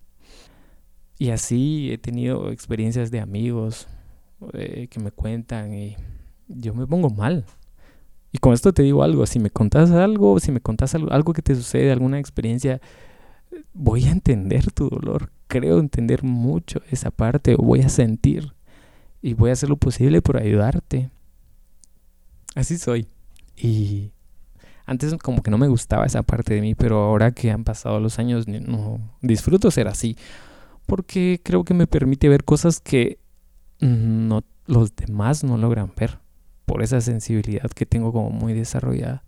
Y 1.18 1.30
así 1.30 1.90
he 1.92 1.98
tenido 1.98 2.50
experiencias 2.50 3.10
de 3.10 3.20
amigos 3.20 3.88
eh, 4.52 4.86
que 4.88 5.00
me 5.00 5.10
cuentan 5.10 5.74
y 5.74 5.96
yo 6.48 6.72
me 6.72 6.86
pongo 6.86 7.10
mal. 7.10 7.44
Y 8.32 8.38
con 8.38 8.52
esto 8.52 8.72
te 8.72 8.82
digo 8.82 9.02
algo, 9.02 9.26
si 9.26 9.40
me 9.40 9.50
contás 9.50 9.90
algo, 9.90 10.38
si 10.38 10.52
me 10.52 10.60
contás 10.60 10.94
algo 10.94 11.32
que 11.32 11.42
te 11.42 11.56
sucede, 11.56 11.90
alguna 11.90 12.20
experiencia, 12.20 12.80
voy 13.73 14.04
a 14.04 14.11
entender 14.11 14.71
tu 14.73 14.88
dolor. 14.88 15.30
Creo 15.47 15.78
entender 15.78 16.23
mucho 16.23 16.80
esa 16.90 17.11
parte 17.11 17.57
voy 17.57 17.80
a 17.80 17.88
sentir 17.88 18.52
y 19.23 19.35
voy 19.35 19.50
a 19.50 19.54
hacer 19.54 19.69
lo 19.69 19.76
posible 19.76 20.23
por 20.23 20.37
ayudarte. 20.37 21.11
Así 22.54 22.78
soy. 22.78 23.09
Y 23.57 24.12
antes 24.87 25.14
como 25.16 25.42
que 25.42 25.50
no 25.50 25.59
me 25.59 25.69
gustaba 25.69 26.07
esa 26.07 26.23
parte 26.23 26.54
de 26.54 26.61
mí, 26.61 26.75
pero 26.75 26.99
ahora 26.99 27.33
que 27.33 27.50
han 27.50 27.64
pasado 27.64 28.00
los 28.00 28.19
años 28.19 28.49
no 28.49 28.99
disfruto 29.21 29.71
ser 29.71 29.88
así, 29.88 30.16
porque 30.87 31.40
creo 31.45 31.64
que 31.64 31.75
me 31.75 31.87
permite 31.87 32.28
ver 32.28 32.45
cosas 32.45 32.80
que 32.80 33.19
no 33.80 34.42
los 34.66 34.95
demás 34.95 35.42
no 35.42 35.57
logran 35.57 35.92
ver 35.97 36.19
por 36.64 36.83
esa 36.83 37.00
sensibilidad 37.00 37.71
que 37.71 37.87
tengo 37.87 38.12
como 38.12 38.30
muy 38.30 38.52
desarrollada. 38.52 39.25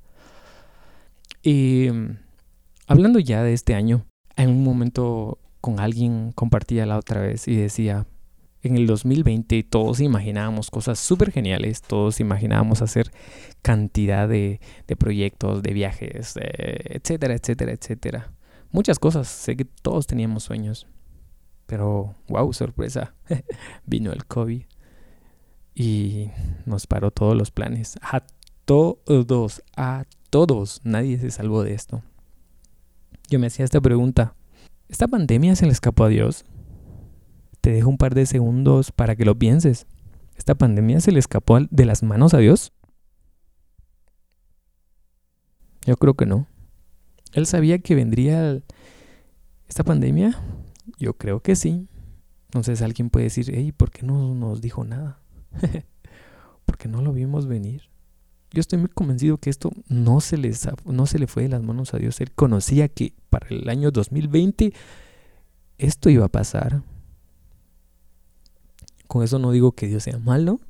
Y 1.43 1.89
hablando 2.87 3.19
ya 3.19 3.43
de 3.43 3.53
este 3.53 3.75
año, 3.75 4.07
en 4.37 4.51
un 4.51 4.65
momento 4.65 5.39
con 5.61 5.81
alguien 5.81 6.33
compartía 6.33 6.87
la 6.87 6.99
otra 6.99 7.21
vez 7.21 7.47
y 7.49 7.57
decía, 7.57 8.07
en 8.63 8.77
el 8.77 8.87
2020 8.87 9.63
todos 9.65 10.01
imaginábamos 10.01 10.71
cosas 10.71 10.99
súper 10.99 11.33
geniales, 11.33 11.83
todos 11.83 12.21
imaginábamos 12.21 12.81
hacer 12.81 13.11
cantidad 13.61 14.29
de, 14.29 14.61
proyectos, 14.99 15.63
de 15.63 15.73
viajes, 15.73 16.35
etcétera, 16.37 17.35
etcétera, 17.35 17.73
etcétera. 17.73 18.33
Muchas 18.71 18.99
cosas, 18.99 19.29
sé 19.29 19.57
que 19.57 19.65
todos 19.65 20.07
teníamos 20.07 20.45
sueños, 20.45 20.87
pero 21.67 22.15
wow, 22.29 22.53
sorpresa, 22.53 23.15
vino 23.87 24.13
el 24.13 24.25
COVID 24.27 24.63
y 25.75 26.31
nos 26.67 26.87
paró 26.87 27.11
todos 27.11 27.37
los 27.37 27.51
planes. 27.51 27.99
A 28.03 28.23
todos, 28.65 29.63
a 29.77 30.05
todos, 30.31 30.81
nadie 30.85 31.19
se 31.19 31.31
salvó 31.31 31.63
de 31.63 31.75
esto. 31.75 32.03
Yo 33.33 33.39
me 33.39 33.47
hacía 33.47 33.65
esta 33.65 33.81
pregunta, 33.81 34.37
¿esta 34.91 35.09
pandemia 35.09 35.57
se 35.57 35.65
le 35.65 35.73
escapó 35.73 36.05
a 36.05 36.09
Dios? 36.09 36.45
Te 37.63 37.73
dejo 37.73 37.89
un 37.89 37.97
par 37.97 38.15
de 38.15 38.27
segundos 38.27 38.93
para 38.93 39.17
que 39.17 39.25
lo 39.25 39.39
pienses. 39.39 39.87
¿Esta 40.37 40.55
pandemia 40.55 41.01
se 41.01 41.13
le 41.13 41.19
escapó 41.19 41.59
de 41.59 41.87
las 41.87 42.03
manos 42.03 42.35
a 42.35 42.39
Dios? 42.41 42.75
Yo 45.87 45.97
creo 45.97 46.13
que 46.13 46.27
no. 46.27 46.47
¿Él 47.33 47.47
sabía 47.47 47.79
que 47.79 47.95
vendría 47.95 48.61
esta 49.67 49.83
pandemia? 49.83 50.39
Yo 50.99 51.17
creo 51.17 51.41
que 51.41 51.57
sí. 51.57 51.89
Entonces 52.49 52.83
alguien 52.83 53.09
puede 53.09 53.25
decir, 53.25 53.51
hey, 53.55 53.73
¿por 53.73 53.91
qué 53.91 54.03
no 54.03 54.35
nos 54.35 54.61
dijo 54.61 54.85
nada? 54.85 55.23
Porque 56.67 56.87
no 56.87 57.01
lo 57.01 57.15
vimos 57.15 57.47
venir. 57.47 57.92
Yo 58.53 58.61
estoy 58.61 58.79
muy 58.79 58.89
convencido 58.89 59.39
que 59.39 59.49
esto 59.49 59.71
no 59.89 60.21
se, 60.21 60.37
les, 60.37 60.69
no 60.85 61.07
se 61.07 61.19
le 61.19 61.27
fue 61.27 61.45
de 61.45 61.49
las 61.49 61.63
manos 61.63 61.95
a 61.95 61.99
Dios. 61.99 62.21
Él 62.21 62.33
conocía 62.33 62.89
que 62.89 63.15
para 63.31 63.49
el 63.49 63.69
año 63.69 63.91
2020 63.91 64.75
esto 65.79 66.11
iba 66.11 66.27
a 66.27 66.29
pasar. 66.29 66.83
Con 69.07 69.23
eso 69.23 69.39
no 69.39 69.53
digo 69.53 69.73
que 69.73 69.87
Dios 69.87 70.03
sea 70.03 70.19
malo, 70.19 70.61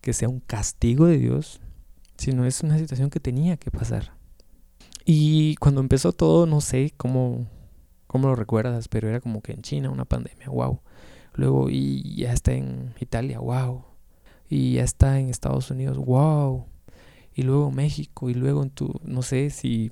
que 0.00 0.14
sea 0.14 0.28
un 0.28 0.40
castigo 0.40 1.06
de 1.06 1.18
Dios, 1.18 1.60
sino 2.16 2.46
es 2.46 2.62
una 2.62 2.78
situación 2.78 3.10
que 3.10 3.20
tenía 3.20 3.58
que 3.58 3.70
pasar. 3.70 4.12
Y 5.04 5.56
cuando 5.56 5.80
empezó 5.80 6.12
todo, 6.12 6.46
no 6.46 6.60
sé 6.60 6.92
cómo, 6.96 7.46
cómo 8.06 8.28
lo 8.28 8.34
recuerdas, 8.34 8.88
pero 8.88 9.08
era 9.08 9.20
como 9.20 9.42
que 9.42 9.52
en 9.52 9.62
China 9.62 9.90
una 9.90 10.04
pandemia, 10.04 10.48
wow. 10.48 10.80
Luego, 11.34 11.68
y 11.70 12.14
ya 12.16 12.32
está 12.32 12.52
en 12.52 12.94
Italia, 12.98 13.40
wow. 13.40 13.84
Y 14.48 14.74
ya 14.74 14.84
está 14.84 15.20
en 15.20 15.28
Estados 15.28 15.70
Unidos, 15.70 15.96
wow. 15.98 16.66
Y 17.40 17.42
luego 17.42 17.70
México, 17.70 18.28
y 18.28 18.34
luego 18.34 18.62
en 18.62 18.70
tu, 18.70 18.92
no 19.02 19.22
sé 19.22 19.50
si 19.50 19.90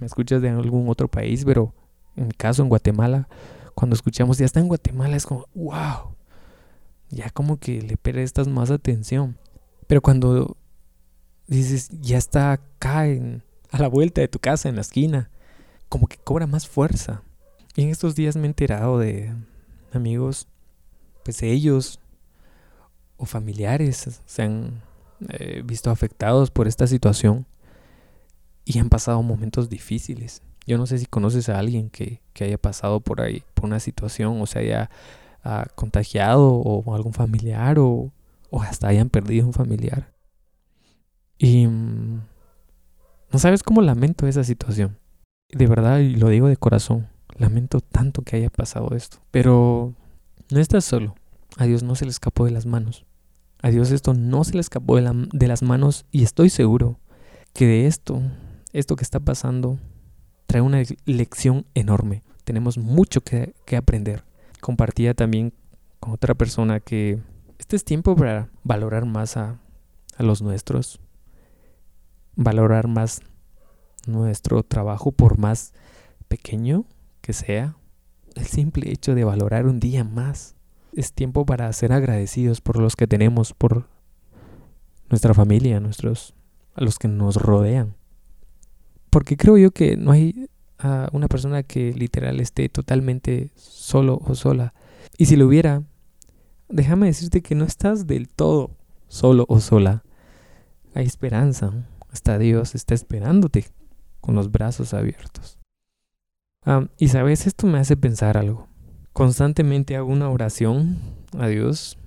me 0.00 0.06
escuchas 0.06 0.42
de 0.42 0.50
algún 0.50 0.88
otro 0.88 1.08
país, 1.08 1.44
pero 1.44 1.74
en 2.16 2.26
mi 2.28 2.32
caso 2.32 2.62
en 2.62 2.68
Guatemala, 2.68 3.28
cuando 3.74 3.94
escuchamos 3.94 4.38
ya 4.38 4.46
está 4.46 4.60
en 4.60 4.68
Guatemala, 4.68 5.16
es 5.16 5.26
como, 5.26 5.46
wow 5.54 6.18
ya 7.10 7.30
como 7.30 7.58
que 7.58 7.82
le 7.82 7.96
prestas 7.96 8.48
más 8.48 8.70
atención. 8.70 9.38
Pero 9.86 10.02
cuando 10.02 10.56
dices, 11.46 11.88
ya 12.00 12.18
está 12.18 12.52
acá 12.52 13.02
a 13.02 13.78
la 13.78 13.88
vuelta 13.88 14.20
de 14.20 14.28
tu 14.28 14.38
casa, 14.38 14.68
en 14.68 14.74
la 14.74 14.82
esquina, 14.82 15.30
como 15.88 16.06
que 16.06 16.18
cobra 16.18 16.46
más 16.46 16.68
fuerza. 16.68 17.22
Y 17.76 17.82
en 17.82 17.90
estos 17.90 18.14
días 18.14 18.36
me 18.36 18.42
he 18.42 18.46
enterado 18.46 18.98
de 18.98 19.32
amigos, 19.92 20.48
pues 21.24 21.42
ellos 21.42 22.00
o 23.16 23.24
familiares 23.24 24.20
se 24.24 24.42
han 24.42 24.82
eh, 25.28 25.62
visto 25.64 25.90
afectados 25.90 26.50
por 26.50 26.68
esta 26.68 26.86
situación 26.86 27.46
y 28.64 28.78
han 28.78 28.88
pasado 28.88 29.22
momentos 29.22 29.68
difíciles. 29.68 30.42
Yo 30.66 30.76
no 30.76 30.86
sé 30.86 30.98
si 30.98 31.06
conoces 31.06 31.48
a 31.48 31.58
alguien 31.58 31.88
que, 31.90 32.20
que 32.34 32.44
haya 32.44 32.58
pasado 32.58 33.00
por 33.00 33.20
ahí, 33.20 33.42
por 33.54 33.64
una 33.64 33.80
situación, 33.80 34.40
o 34.40 34.46
sea, 34.46 34.62
haya 34.62 34.90
contagiado 35.74 36.50
o 36.52 36.94
algún 36.94 37.12
familiar 37.14 37.78
o, 37.78 38.12
hasta 38.60 38.88
hayan 38.88 39.08
perdido 39.08 39.46
un 39.46 39.52
familiar. 39.52 40.12
Y 41.38 41.66
mm, 41.66 42.20
No 43.32 43.38
sabes 43.38 43.62
cómo 43.62 43.82
lamento 43.82 44.26
esa 44.26 44.44
situación. 44.44 44.98
De 45.50 45.66
verdad, 45.66 45.98
y 46.00 46.16
lo 46.16 46.28
digo 46.28 46.48
de 46.48 46.56
corazón, 46.56 47.08
lamento 47.36 47.80
tanto 47.80 48.22
que 48.22 48.36
haya 48.36 48.50
pasado 48.50 48.94
esto. 48.94 49.18
Pero 49.30 49.94
no 50.50 50.60
estás 50.60 50.84
solo. 50.84 51.14
A 51.56 51.64
Dios 51.64 51.82
no 51.82 51.94
se 51.94 52.04
le 52.04 52.10
escapó 52.10 52.44
de 52.44 52.50
las 52.50 52.66
manos. 52.66 53.06
A 53.60 53.70
Dios 53.70 53.90
esto 53.90 54.14
no 54.14 54.44
se 54.44 54.54
le 54.54 54.60
escapó 54.60 54.96
de, 54.96 55.48
las 55.48 55.62
manos 55.62 56.06
y 56.12 56.22
estoy 56.22 56.48
seguro 56.48 57.00
que 57.52 57.66
de 57.66 57.86
esto, 57.86 58.22
esto 58.72 58.94
que 58.94 59.02
está 59.02 59.18
pasando, 59.18 59.78
trae 60.46 60.62
una 60.62 60.82
lección 61.06 61.66
enorme. 61.74 62.22
Tenemos 62.44 62.78
mucho 62.78 63.20
que, 63.20 63.54
aprender. 63.76 64.24
Compartía 64.60 65.14
también 65.14 65.52
con 65.98 66.12
otra 66.12 66.34
persona 66.34 66.78
que 66.78 67.20
este 67.58 67.74
es 67.74 67.84
tiempo 67.84 68.14
para 68.14 68.48
valorar 68.62 69.06
más 69.06 69.36
a 69.36 69.58
los 70.18 70.40
nuestros, 70.40 71.00
valorar 72.36 72.86
más 72.86 73.20
nuestro 74.06 74.62
trabajo 74.62 75.12
por 75.12 75.38
más 75.38 75.72
pequeño 76.28 76.84
que 77.20 77.32
sea. 77.32 77.76
El 78.36 78.46
simple 78.46 78.90
hecho 78.92 79.14
de 79.14 79.24
valorar 79.24 79.66
un 79.66 79.80
día 79.80 80.04
más. 80.04 80.54
Es 80.98 81.12
tiempo 81.12 81.46
para 81.46 81.72
ser 81.72 81.92
agradecidos 81.92 82.60
por 82.60 82.76
los 82.76 82.96
que 82.96 83.06
tenemos, 83.06 83.52
por 83.52 83.86
nuestra 85.08 85.32
familia, 85.32 85.78
nuestros, 85.78 86.34
a 86.74 86.82
los 86.82 86.98
que 86.98 87.06
nos 87.06 87.36
rodean. 87.36 87.94
Porque 89.08 89.36
creo 89.36 89.56
yo 89.58 89.70
que 89.70 89.96
no 89.96 90.10
hay 90.10 90.50
a 90.76 91.08
una 91.12 91.28
persona 91.28 91.62
que 91.62 91.92
literal 91.92 92.40
esté 92.40 92.68
totalmente 92.68 93.52
solo 93.54 94.20
o 94.26 94.34
sola. 94.34 94.74
Y 95.16 95.26
si 95.26 95.36
lo 95.36 95.46
hubiera, 95.46 95.84
déjame 96.68 97.06
decirte 97.06 97.42
que 97.42 97.54
no 97.54 97.64
estás 97.64 98.08
del 98.08 98.28
todo 98.28 98.72
solo 99.06 99.44
o 99.48 99.60
sola. 99.60 100.02
Hay 100.94 101.06
esperanza. 101.06 101.72
Hasta 102.10 102.38
Dios 102.38 102.74
está 102.74 102.94
esperándote 102.94 103.66
con 104.20 104.34
los 104.34 104.50
brazos 104.50 104.94
abiertos. 104.94 105.60
y 106.98 107.06
sabes, 107.06 107.46
esto 107.46 107.68
me 107.68 107.78
hace 107.78 107.96
pensar 107.96 108.36
algo. 108.36 108.66
Constantemente 109.18 109.96
hago 109.96 110.12
una 110.12 110.30
oración 110.30 110.96
a 111.36 111.48
Dios 111.48 111.98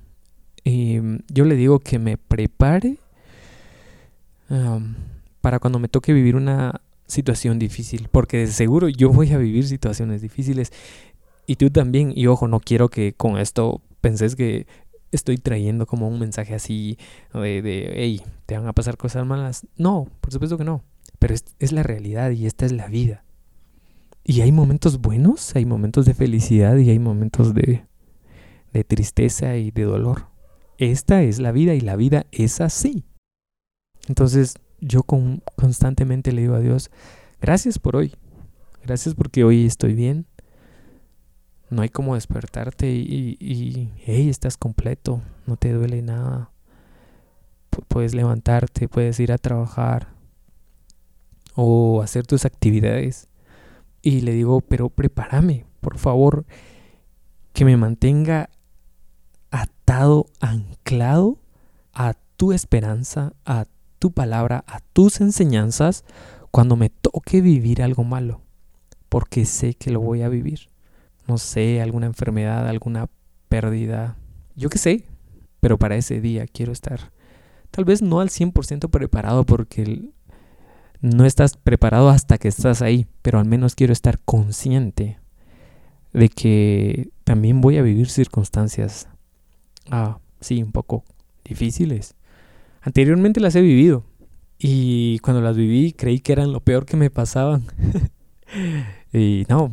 y 0.64 1.02
yo 1.28 1.44
le 1.44 1.58
digo 1.58 1.80
que 1.80 2.00
me 2.00 2.16
prepare 2.18 3.00
para 5.42 5.60
cuando 5.60 5.78
me 5.78 5.90
toque 5.90 6.14
vivir 6.14 6.38
una 6.38 6.80
situación 7.08 7.60
difícil, 7.60 8.08
porque 8.10 8.38
de 8.38 8.48
seguro 8.48 8.88
yo 8.88 9.10
voy 9.10 9.34
a 9.34 9.38
vivir 9.38 9.68
situaciones 9.68 10.22
difíciles 10.22 10.72
y 11.48 11.58
tú 11.58 11.70
también. 11.70 12.14
Y 12.16 12.28
ojo, 12.28 12.48
no 12.48 12.62
quiero 12.62 12.88
que 12.88 13.12
con 13.12 13.38
esto 13.38 13.82
penses 14.00 14.38
que 14.38 14.66
estoy 15.12 15.38
trayendo 15.38 15.86
como 15.88 16.08
un 16.08 16.18
mensaje 16.18 16.56
así 16.56 16.98
de, 17.34 17.62
de 17.62 17.92
hey, 17.94 18.22
te 18.46 18.58
van 18.58 18.68
a 18.68 18.74
pasar 18.74 18.96
cosas 18.96 19.26
malas. 19.26 19.68
No, 19.76 20.08
por 20.22 20.32
supuesto 20.32 20.58
que 20.58 20.64
no. 20.64 20.82
Pero 21.20 21.34
es, 21.34 21.44
es 21.60 21.74
la 21.74 21.84
realidad 21.84 22.32
y 22.32 22.46
esta 22.46 22.66
es 22.66 22.72
la 22.72 22.88
vida. 22.88 23.26
Y 24.24 24.42
hay 24.42 24.52
momentos 24.52 25.02
buenos, 25.02 25.56
hay 25.56 25.66
momentos 25.66 26.06
de 26.06 26.14
felicidad 26.14 26.78
y 26.78 26.90
hay 26.90 27.00
momentos 27.00 27.54
de, 27.54 27.86
de 28.74 28.84
tristeza 28.84 29.58
y 29.58 29.72
de 29.72 29.84
dolor. 29.84 30.28
Esta 30.78 31.24
es 31.24 31.40
la 31.40 31.52
vida 31.52 31.74
y 31.74 31.82
la 31.82 31.96
vida 31.96 32.26
es 32.32 32.62
así. 32.62 33.04
Entonces 34.08 34.56
yo 34.80 35.04
con, 35.04 35.44
constantemente 35.56 36.32
le 36.32 36.42
digo 36.42 36.56
a 36.56 36.60
Dios, 36.60 36.90
gracias 37.40 37.80
por 37.80 37.96
hoy. 37.96 38.16
Gracias 38.84 39.14
porque 39.16 39.44
hoy 39.44 39.66
estoy 39.66 39.94
bien. 39.94 40.26
No 41.70 41.84
hay 41.84 41.90
como 41.90 42.16
despertarte 42.16 42.92
y, 42.92 43.38
y, 43.40 43.94
hey, 43.98 44.28
estás 44.30 44.58
completo, 44.58 45.22
no 45.46 45.56
te 45.56 45.72
duele 45.72 46.02
nada. 46.02 46.52
puedes 47.88 48.14
levantarte, 48.14 48.90
puedes 48.90 49.20
ir 49.20 49.32
a 49.32 49.38
trabajar 49.38 50.10
o 51.56 52.02
hacer 52.02 52.28
tus 52.28 52.44
actividades. 52.44 53.30
Y 54.02 54.22
le 54.22 54.34
digo, 54.34 54.62
pero 54.62 54.90
prepárame, 54.90 55.66
por 55.80 55.98
favor, 55.98 56.46
que 57.54 57.66
me 57.66 57.78
mantenga 57.78 58.50
atado, 59.52 60.28
anclado 60.40 61.40
a 61.94 62.16
tu 62.38 62.54
esperanza, 62.54 63.34
a 63.46 63.66
tu 64.00 64.12
palabra, 64.12 64.64
a 64.68 64.80
tus 64.94 65.22
enseñanzas, 65.22 66.04
cuando 66.50 66.76
me 66.76 66.90
toque 66.90 67.42
vivir 67.42 67.84
algo 67.84 68.04
malo, 68.04 68.42
porque 69.10 69.46
sé 69.46 69.76
que 69.76 69.92
lo 69.92 70.02
voy 70.02 70.24
a 70.24 70.30
vivir. 70.30 70.70
No 71.28 71.38
sé, 71.38 71.82
alguna 71.82 72.08
enfermedad, 72.08 72.68
alguna 72.68 73.10
pérdida, 73.48 74.18
yo 74.56 74.70
qué 74.70 74.78
sé, 74.78 75.06
pero 75.60 75.78
para 75.78 75.96
ese 75.96 76.20
día 76.20 76.48
quiero 76.48 76.72
estar 76.72 77.12
tal 77.72 77.86
vez 77.86 78.02
no 78.02 78.20
al 78.20 78.30
100% 78.30 78.90
preparado 78.90 79.46
porque 79.46 80.12
no 81.02 81.26
estás 81.26 81.58
preparado 81.58 82.10
hasta 82.10 82.38
que 82.38 82.48
estás 82.48 82.82
ahí, 82.82 83.08
pero 83.22 83.40
al 83.40 83.46
menos 83.46 83.76
quiero 83.76 83.94
estar 83.94 84.20
consciente 84.20 85.20
de 86.14 86.30
que 86.30 87.10
también 87.24 87.62
voy 87.62 87.78
a 87.78 87.82
vivir 87.82 88.10
circunstancias, 88.10 89.08
ah, 89.90 90.20
sí, 90.40 90.62
un 90.62 90.72
poco 90.72 91.04
difíciles. 91.44 92.16
Anteriormente 92.82 93.40
las 93.40 93.56
he 93.56 93.62
vivido 93.62 94.04
y 94.58 95.20
cuando 95.20 95.42
las 95.42 95.56
viví 95.56 95.94
creí 95.94 96.20
que 96.20 96.34
eran 96.34 96.52
lo 96.52 96.60
peor 96.62 96.86
que 96.86 96.98
me 96.98 97.10
pasaban. 97.10 97.66
y 99.14 99.46
no, 99.50 99.72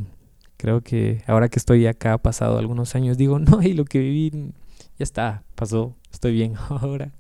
Creo 0.59 0.83
que 0.83 1.23
ahora 1.29 1.49
que 1.49 1.61
estoy 1.61 1.87
acá, 1.87 2.19
pasado 2.19 2.59
algunos 2.59 2.97
años, 2.97 3.17
digo, 3.17 3.39
no, 3.39 3.63
y 3.63 3.73
lo 3.73 3.85
que 3.85 4.01
viví 4.01 4.53
ya 4.99 5.05
está, 5.05 5.45
pasó, 5.55 5.97
estoy 6.13 6.33
bien 6.33 6.55
ahora. 6.69 7.15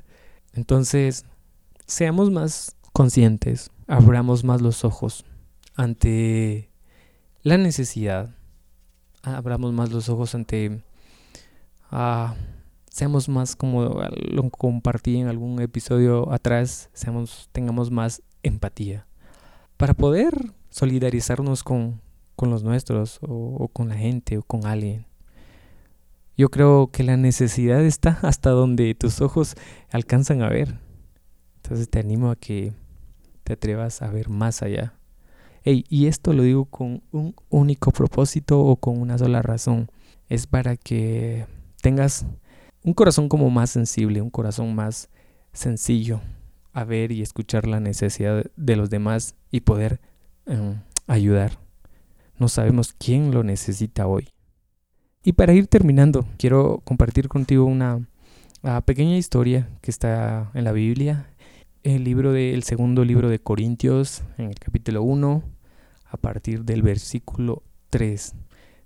Entonces, 0.52 1.24
seamos 1.86 2.30
más 2.30 2.76
conscientes, 2.98 3.70
abramos 3.86 4.42
más 4.42 4.60
los 4.60 4.84
ojos 4.84 5.24
ante 5.76 6.68
la 7.44 7.56
necesidad, 7.56 8.34
abramos 9.22 9.72
más 9.72 9.92
los 9.92 10.08
ojos 10.08 10.34
ante, 10.34 10.82
uh, 11.92 12.34
seamos 12.90 13.28
más 13.28 13.54
como 13.54 13.84
lo 13.84 14.50
compartí 14.50 15.16
en 15.16 15.28
algún 15.28 15.60
episodio 15.60 16.32
atrás, 16.32 16.90
seamos, 16.92 17.48
tengamos 17.52 17.92
más 17.92 18.20
empatía 18.42 19.06
para 19.76 19.94
poder 19.94 20.52
solidarizarnos 20.68 21.62
con, 21.62 22.00
con 22.34 22.50
los 22.50 22.64
nuestros 22.64 23.20
o, 23.22 23.68
con 23.68 23.90
la 23.90 23.94
gente 23.94 24.38
o 24.38 24.42
con 24.42 24.66
alguien. 24.66 25.06
Yo 26.36 26.48
creo 26.48 26.90
que 26.90 27.04
la 27.04 27.16
necesidad 27.16 27.84
está 27.84 28.18
hasta 28.22 28.50
donde 28.50 28.92
tus 28.96 29.20
ojos 29.20 29.54
alcanzan 29.88 30.42
a 30.42 30.48
ver. 30.48 30.80
Entonces 31.62 31.88
te 31.88 32.00
animo 32.00 32.32
a 32.32 32.34
que 32.34 32.72
te 33.48 33.54
atrevas 33.54 34.02
a 34.02 34.10
ver 34.10 34.28
más 34.28 34.62
allá. 34.62 34.92
y 35.64 36.06
esto 36.06 36.32
lo 36.32 36.42
digo 36.42 36.66
con 36.66 37.02
un 37.12 37.34
único 37.48 37.90
propósito 37.92 38.60
o 38.60 38.76
con 38.76 39.00
una 39.00 39.16
sola 39.18 39.42
razón. 39.42 39.90
Es 40.28 40.46
para 40.46 40.76
que 40.76 41.46
tengas 41.82 42.26
un 42.84 42.92
corazón 42.92 43.28
como 43.28 43.48
más 43.50 43.70
sensible, 43.70 44.20
un 44.20 44.30
corazón 44.30 44.74
más 44.74 45.08
sencillo 45.52 46.20
a 46.72 46.84
ver 46.84 47.10
y 47.10 47.22
escuchar 47.22 47.66
la 47.66 47.80
necesidad 47.80 48.44
de 48.56 48.76
los 48.76 48.90
demás 48.90 49.34
y 49.50 49.60
poder 49.60 50.00
em, 50.46 50.80
ayudar. 51.06 51.58
No 52.38 52.48
sabemos 52.48 52.92
quién 52.92 53.32
lo 53.32 53.42
necesita 53.42 54.06
hoy. 54.06 54.28
Y 55.24 55.32
para 55.32 55.54
ir 55.54 55.66
terminando, 55.66 56.26
quiero 56.36 56.82
compartir 56.84 57.28
contigo 57.28 57.64
una 57.64 58.06
ah, 58.62 58.82
pequeña 58.82 59.16
historia 59.16 59.68
que 59.80 59.90
está 59.90 60.50
en 60.54 60.64
la 60.64 60.72
Biblia, 60.72 61.30
el 61.94 62.04
libro 62.04 62.32
del 62.32 62.64
segundo 62.64 63.02
libro 63.02 63.30
de 63.30 63.38
Corintios, 63.38 64.22
en 64.36 64.46
el 64.46 64.58
capítulo 64.58 65.02
1, 65.02 65.42
a 66.10 66.16
partir 66.18 66.64
del 66.64 66.82
versículo 66.82 67.62
3. 67.88 68.34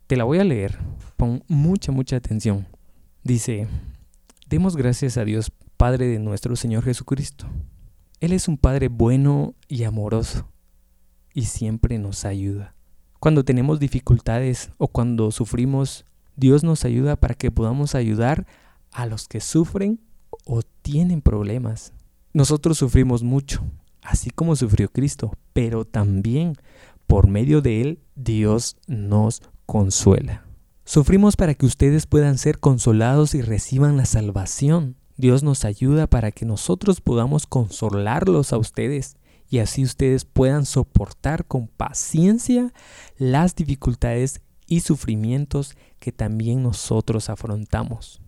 Te 0.07 0.17
la 0.17 0.23
voy 0.23 0.39
a 0.39 0.45
leer, 0.45 0.79
pon 1.17 1.43
mucha, 1.49 1.91
mucha 1.91 2.17
atención. 2.17 2.69
Dice, 3.25 3.67
demos 4.49 4.77
gracias 4.77 5.17
a 5.17 5.25
Dios, 5.25 5.51
Padre 5.77 6.07
de 6.07 6.21
nuestro 6.21 6.55
Señor 6.55 6.85
Jesucristo. 6.85 7.47
Él 8.21 8.33
es 8.33 8.47
un 8.47 8.57
Padre 8.57 8.87
bueno 8.87 9.57
y 9.67 9.83
amoroso, 9.83 10.49
y 11.35 11.47
siempre 11.47 11.99
nos 11.99 12.25
ayuda. 12.25 12.77
Cuando 13.19 13.45
tenemos 13.45 13.81
dificultades 13.81 14.71
o 14.79 14.87
cuando 14.87 15.33
sufrimos, 15.33 16.05
Dios 16.37 16.63
nos 16.63 16.85
ayuda 16.85 17.17
para 17.17 17.35
que 17.35 17.51
podamos 17.51 17.97
ayudar 17.97 18.47
a 18.93 19.07
los 19.07 19.27
que 19.27 19.41
sufren 19.41 19.99
o 20.45 20.63
tienen 20.83 21.21
problemas. 21.21 21.93
Nosotros 22.35 22.79
sufrimos 22.79 23.23
mucho, 23.23 23.63
así 24.03 24.31
como 24.31 24.57
sufrió 24.57 24.89
Cristo, 24.89 25.37
pero 25.53 25.85
también 25.85 26.55
por 27.07 27.29
medio 27.29 27.61
de 27.61 27.83
Él 27.83 27.99
Dios 28.15 28.77
nos 28.87 29.43
consuela. 29.67 30.47
Sufrimos 30.85 31.37
para 31.37 31.55
que 31.55 31.67
ustedes 31.67 32.07
puedan 32.07 32.39
ser 32.39 32.59
consolados 32.59 33.35
y 33.35 33.43
reciban 33.43 33.97
la 33.97 34.07
salvación. 34.07 34.97
Dios 35.17 35.43
nos 35.43 35.65
ayuda 35.65 36.07
para 36.07 36.33
que 36.33 36.47
nosotros 36.47 37.01
podamos 37.01 37.47
consolarlos 37.47 38.53
a 38.53 38.59
ustedes 38.59 39.17
y 39.49 39.59
así 39.59 39.85
ustedes 39.85 40.25
puedan 40.25 40.65
soportar 40.65 41.45
con 41.45 41.69
paciencia 41.69 42.73
las 43.19 43.55
dificultades 43.55 44.41
y 44.67 44.81
sufrimientos 44.81 45.77
que 45.99 46.13
también 46.13 46.63
nosotros 46.63 47.29
afrontamos. 47.29 48.23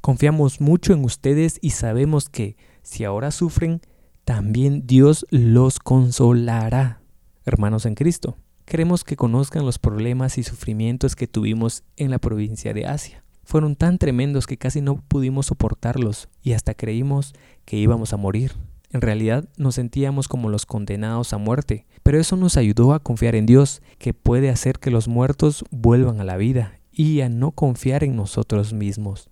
Confiamos 0.00 0.62
mucho 0.62 0.94
en 0.94 1.04
ustedes 1.04 1.58
y 1.60 1.70
sabemos 1.70 2.30
que 2.30 2.56
si 2.90 3.04
ahora 3.04 3.30
sufren, 3.30 3.80
también 4.24 4.84
Dios 4.84 5.24
los 5.30 5.78
consolará. 5.78 7.00
Hermanos 7.44 7.86
en 7.86 7.94
Cristo, 7.94 8.36
queremos 8.64 9.04
que 9.04 9.14
conozcan 9.14 9.64
los 9.64 9.78
problemas 9.78 10.38
y 10.38 10.42
sufrimientos 10.42 11.14
que 11.14 11.28
tuvimos 11.28 11.84
en 11.96 12.10
la 12.10 12.18
provincia 12.18 12.74
de 12.74 12.86
Asia. 12.86 13.22
Fueron 13.44 13.76
tan 13.76 13.98
tremendos 13.98 14.48
que 14.48 14.56
casi 14.56 14.80
no 14.80 14.96
pudimos 15.06 15.46
soportarlos 15.46 16.28
y 16.42 16.52
hasta 16.52 16.74
creímos 16.74 17.32
que 17.64 17.76
íbamos 17.76 18.12
a 18.12 18.16
morir. 18.16 18.54
En 18.90 19.02
realidad 19.02 19.48
nos 19.56 19.76
sentíamos 19.76 20.26
como 20.26 20.48
los 20.48 20.66
condenados 20.66 21.32
a 21.32 21.38
muerte, 21.38 21.86
pero 22.02 22.18
eso 22.18 22.36
nos 22.36 22.56
ayudó 22.56 22.92
a 22.92 22.98
confiar 22.98 23.36
en 23.36 23.46
Dios, 23.46 23.82
que 23.98 24.14
puede 24.14 24.50
hacer 24.50 24.80
que 24.80 24.90
los 24.90 25.06
muertos 25.06 25.64
vuelvan 25.70 26.20
a 26.20 26.24
la 26.24 26.36
vida 26.36 26.80
y 26.90 27.20
a 27.20 27.28
no 27.28 27.52
confiar 27.52 28.02
en 28.02 28.16
nosotros 28.16 28.72
mismos. 28.72 29.30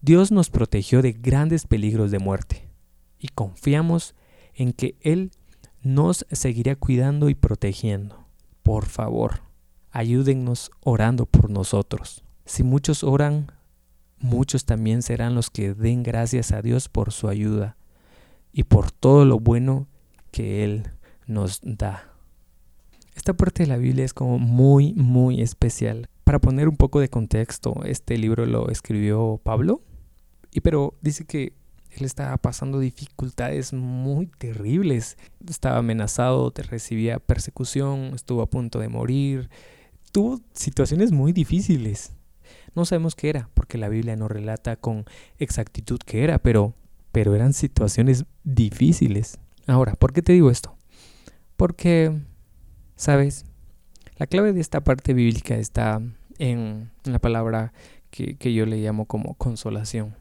Dios 0.00 0.32
nos 0.32 0.48
protegió 0.48 1.02
de 1.02 1.12
grandes 1.12 1.66
peligros 1.66 2.10
de 2.10 2.20
muerte 2.20 2.65
confiamos 3.28 4.14
en 4.54 4.72
que 4.72 4.96
Él 5.00 5.30
nos 5.82 6.26
seguirá 6.30 6.76
cuidando 6.76 7.28
y 7.28 7.34
protegiendo. 7.34 8.26
Por 8.62 8.86
favor, 8.86 9.42
ayúdennos 9.90 10.70
orando 10.80 11.26
por 11.26 11.50
nosotros. 11.50 12.24
Si 12.44 12.62
muchos 12.62 13.04
oran, 13.04 13.52
muchos 14.18 14.64
también 14.64 15.02
serán 15.02 15.34
los 15.34 15.50
que 15.50 15.74
den 15.74 16.02
gracias 16.02 16.52
a 16.52 16.62
Dios 16.62 16.88
por 16.88 17.12
su 17.12 17.28
ayuda 17.28 17.76
y 18.52 18.64
por 18.64 18.90
todo 18.90 19.24
lo 19.24 19.38
bueno 19.38 19.86
que 20.30 20.64
Él 20.64 20.90
nos 21.26 21.60
da. 21.62 22.12
Esta 23.14 23.34
parte 23.34 23.62
de 23.62 23.68
la 23.68 23.76
Biblia 23.76 24.04
es 24.04 24.14
como 24.14 24.38
muy, 24.38 24.92
muy 24.94 25.40
especial. 25.40 26.08
Para 26.24 26.38
poner 26.40 26.68
un 26.68 26.76
poco 26.76 27.00
de 27.00 27.08
contexto, 27.08 27.82
este 27.84 28.18
libro 28.18 28.46
lo 28.46 28.68
escribió 28.68 29.40
Pablo, 29.42 29.82
y 30.50 30.60
pero 30.60 30.94
dice 31.00 31.24
que 31.24 31.52
él 32.00 32.06
estaba 32.06 32.36
pasando 32.36 32.78
dificultades 32.78 33.72
muy 33.72 34.26
terribles. 34.26 35.16
Estaba 35.48 35.78
amenazado, 35.78 36.50
te 36.50 36.62
recibía 36.62 37.18
persecución, 37.18 38.12
estuvo 38.14 38.42
a 38.42 38.50
punto 38.50 38.78
de 38.78 38.88
morir. 38.88 39.50
Tuvo 40.12 40.40
situaciones 40.52 41.12
muy 41.12 41.32
difíciles. 41.32 42.12
No 42.74 42.84
sabemos 42.84 43.14
qué 43.14 43.30
era, 43.30 43.48
porque 43.54 43.78
la 43.78 43.88
Biblia 43.88 44.16
no 44.16 44.28
relata 44.28 44.76
con 44.76 45.04
exactitud 45.38 45.98
qué 46.04 46.24
era, 46.24 46.38
pero 46.38 46.74
pero 47.16 47.34
eran 47.34 47.54
situaciones 47.54 48.26
difíciles. 48.44 49.38
Ahora, 49.66 49.94
¿por 49.94 50.12
qué 50.12 50.20
te 50.20 50.34
digo 50.34 50.50
esto? 50.50 50.76
Porque, 51.56 52.12
¿sabes? 52.94 53.46
La 54.18 54.26
clave 54.26 54.52
de 54.52 54.60
esta 54.60 54.84
parte 54.84 55.14
bíblica 55.14 55.56
está 55.56 56.02
en 56.38 56.90
la 57.04 57.18
palabra 57.18 57.72
que, 58.10 58.52
yo 58.52 58.66
le 58.66 58.76
llamo 58.82 59.06
como 59.06 59.32
consolación. 59.32 60.14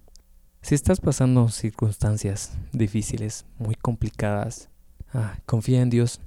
Si 0.66 0.74
estás 0.74 1.00
pasando 1.00 1.48
circunstancias 1.50 2.58
difíciles, 2.74 3.46
muy 3.60 3.76
complicadas, 3.76 4.70
ah, 5.14 5.38
confía 5.46 5.84
en 5.84 5.92
Dios, 5.92 6.22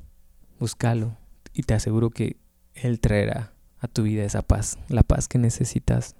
búscalo 0.60 1.16
y 1.52 1.64
te 1.64 1.74
aseguro 1.74 2.10
que 2.10 2.36
Él 2.72 3.00
traerá 3.00 3.52
a 3.80 3.88
tu 3.88 4.04
vida 4.04 4.22
esa 4.22 4.42
paz, 4.42 4.78
la 4.86 5.02
paz 5.02 5.26
que 5.26 5.38
necesitas. 5.38 6.14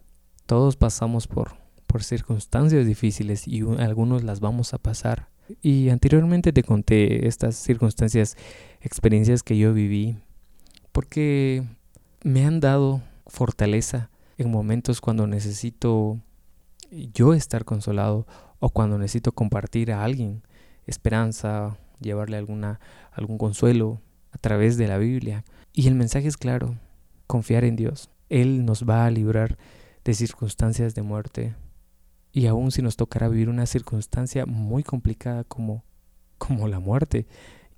Todos 0.47 0.75
pasamos 0.75 1.29
por 1.29 1.55
por 1.87 2.03
circunstancias 2.03 2.85
difíciles 2.85 3.47
y 3.47 3.61
algunos 3.79 4.25
las 4.25 4.41
vamos 4.41 4.75
a 4.75 4.79
pasar. 4.79 5.29
Y 5.63 5.89
anteriormente 5.91 6.53
te 6.53 6.65
conté 6.65 7.29
estas 7.29 7.55
circunstancias, 7.55 8.37
experiencias 8.81 9.45
que 9.45 9.57
yo 9.57 9.73
viví, 9.73 10.17
porque 10.91 11.63
me 12.25 12.45
han 12.45 12.59
dado 12.59 13.01
fortaleza 13.29 14.11
en 14.39 14.51
momentos 14.51 15.01
cuando 15.01 15.29
necesito 15.29 16.19
yo 16.91 17.35
estar 17.35 17.65
consolado 17.65 18.27
o 18.59 18.71
cuando 18.71 18.99
necesito 18.99 19.33
compartir 19.33 19.93
a 19.93 20.05
alguien 20.05 20.43
esperanza, 20.87 21.77
llevarle 22.01 22.37
alguna, 22.37 22.81
algún 23.13 23.39
consuelo 23.39 24.01
a 24.33 24.39
través 24.39 24.77
de 24.77 24.89
la 24.89 24.99
Biblia. 24.99 25.45
Y 25.73 25.87
el 25.87 25.95
mensaje 25.95 26.29
es 26.29 26.37
claro, 26.37 26.77
confiar 27.27 27.65
en 27.65 27.77
Dios. 27.77 28.11
Él 28.29 28.65
nos 28.65 28.85
va 28.85 29.05
a 29.05 29.11
librar 29.11 29.59
de 30.05 30.15
circunstancias 30.15 30.95
de 30.95 31.03
muerte, 31.03 31.55
y 32.33 32.47
aún 32.47 32.71
si 32.71 32.83
nos 32.83 32.97
tocará 32.97 33.29
vivir 33.29 33.49
una 33.49 33.67
circunstancia 33.67 34.47
muy 34.47 34.83
complicada 34.83 35.45
como, 35.45 35.85
como 36.37 36.69
la 36.69 36.79
muerte. 36.79 37.27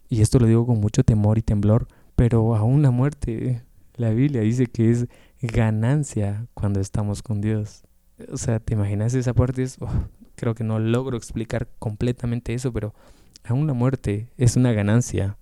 Y 0.09 0.23
esto 0.23 0.39
lo 0.39 0.47
digo 0.47 0.67
con 0.67 0.81
mucho 0.81 1.05
temor 1.05 1.39
y 1.39 1.43
temblor, 1.43 1.89
pero 2.17 2.55
aún 2.57 2.83
la 2.83 2.91
muerte, 2.91 3.63
la 3.95 4.11
Biblia 4.11 4.43
dice 4.43 4.67
que 4.67 4.91
es 4.91 5.07
ganancia 5.41 6.47
cuando 6.53 6.81
estamos 6.81 7.23
con 7.23 7.41
Dios. 7.41 7.85
O 8.33 8.37
sea, 8.37 8.61
¿te 8.61 8.75
imaginas 8.75 9.15
esa 9.15 9.35
parte? 9.35 9.63
Es, 9.63 9.77
oh, 9.81 9.89
creo 10.35 10.55
que 10.55 10.65
no 10.65 10.79
logro 10.79 11.17
explicar 11.17 11.69
completamente 11.79 12.55
eso, 12.55 12.73
pero 12.73 12.95
aún 13.45 13.67
la 13.67 13.75
muerte 13.75 14.29
es 14.37 14.57
una 14.57 14.73
ganancia 14.73 15.37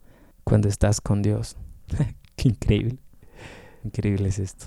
cuando 0.45 0.69
estás 0.69 1.01
con 1.01 1.23
Dios. 1.23 1.57
Qué 2.37 2.49
increíble. 2.49 2.99
Increíble 3.85 4.29
es 4.29 4.39
esto. 4.39 4.67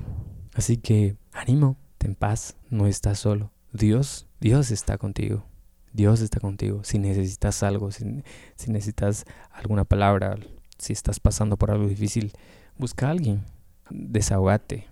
Así 0.53 0.77
que 0.77 1.15
ánimo, 1.31 1.77
ten 1.97 2.15
paz, 2.15 2.57
no 2.69 2.87
estás 2.87 3.19
solo. 3.19 3.51
Dios 3.71 4.27
Dios 4.41 4.71
está 4.71 4.97
contigo. 4.97 5.45
Dios 5.93 6.19
está 6.19 6.39
contigo. 6.39 6.83
Si 6.83 6.97
necesitas 6.97 7.61
algo, 7.61 7.91
si, 7.91 8.23
necesitas 8.67 9.25
alguna 9.51 9.85
palabra, 9.85 10.35
si 10.79 10.93
estás 10.93 11.19
pasando 11.19 11.57
por 11.57 11.69
algo 11.69 11.87
difícil, 11.87 12.31
busca 12.75 13.07
a 13.07 13.11
alguien. 13.11 13.45
Desahogate. 13.91 14.87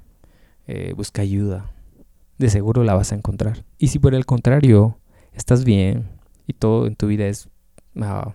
Eh, 0.67 0.93
busca 0.95 1.23
ayuda. 1.23 1.73
De 2.39 2.49
seguro 2.49 2.83
la 2.83 2.95
vas 2.95 3.11
a 3.11 3.15
encontrar. 3.15 3.65
Y 3.77 3.89
si 3.89 3.99
por 3.99 4.15
el 4.15 4.25
contrario 4.25 4.97
estás 5.33 5.65
bien 5.65 6.09
y 6.47 6.53
todo 6.53 6.87
en 6.87 6.95
tu 6.95 7.07
vida 7.07 7.27
es, 7.27 7.49
ah, 8.01 8.33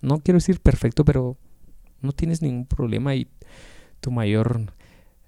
no 0.00 0.18
quiero 0.18 0.38
decir 0.38 0.58
perfecto, 0.60 1.04
pero 1.04 1.36
no 2.00 2.12
tienes 2.12 2.42
ningún 2.42 2.66
problema 2.66 3.14
y 3.14 3.28
tu 4.00 4.10
mayor 4.10 4.72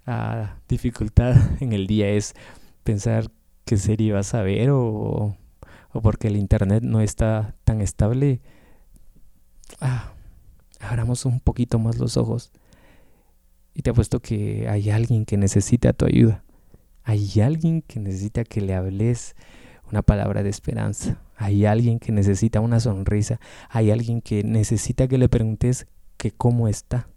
ah, 0.07 0.57
dificultad 0.67 1.35
en 1.61 1.71
el 1.71 1.87
día 1.87 2.09
es 2.09 2.33
pensar 2.83 3.31
qué 3.63 3.77
serie 3.77 4.11
vas 4.11 4.33
a 4.33 4.41
ver 4.41 4.71
o, 4.71 5.37
o 5.93 6.01
porque 6.01 6.27
el 6.27 6.35
internet 6.35 6.83
no 6.83 7.01
está 7.01 7.55
tan 7.63 7.79
estable, 7.79 8.41
ah, 9.81 10.13
abramos 10.79 11.25
un 11.25 11.39
poquito 11.39 11.79
más 11.79 11.97
los 11.99 12.17
ojos. 12.17 12.51
Y 13.73 13.81
te 13.81 13.89
apuesto 13.89 14.19
que 14.19 14.67
hay 14.69 14.89
alguien 14.89 15.25
que 15.25 15.37
necesita 15.37 15.93
tu 15.93 16.05
ayuda. 16.05 16.44
Hay 17.05 17.39
alguien 17.39 17.81
que 17.81 18.01
necesita 18.01 18.43
que 18.43 18.59
le 18.59 18.75
hables 18.75 19.37
una 19.89 20.01
palabra 20.01 20.43
de 20.43 20.49
esperanza. 20.49 21.21
Hay 21.37 21.65
alguien 21.65 21.99
que 21.99 22.11
necesita 22.11 22.59
una 22.59 22.81
sonrisa. 22.81 23.39
Hay 23.69 23.91
alguien 23.91 24.21
que 24.21 24.43
necesita 24.43 25.07
que 25.07 25.17
le 25.17 25.29
preguntes 25.29 25.87
que 26.17 26.31
cómo 26.31 26.67
está. 26.67 27.07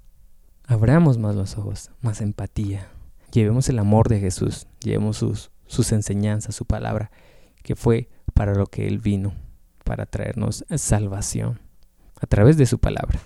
Abramos 0.66 1.18
más 1.18 1.34
los 1.34 1.58
ojos, 1.58 1.90
más 2.02 2.20
empatía. 2.20 2.88
Llevemos 3.32 3.68
el 3.68 3.80
amor 3.80 4.08
de 4.08 4.20
Jesús, 4.20 4.68
llevemos 4.80 5.16
sus 5.16 5.50
sus 5.68 5.92
enseñanzas, 5.92 6.56
su 6.56 6.64
palabra, 6.64 7.12
que 7.62 7.76
fue 7.76 8.08
para 8.34 8.54
lo 8.54 8.66
que 8.66 8.88
Él 8.88 8.98
vino, 8.98 9.34
para 9.84 10.06
traernos 10.06 10.64
salvación 10.76 11.60
a 12.20 12.26
través 12.26 12.56
de 12.56 12.66
su 12.66 12.78
palabra. 12.78 13.20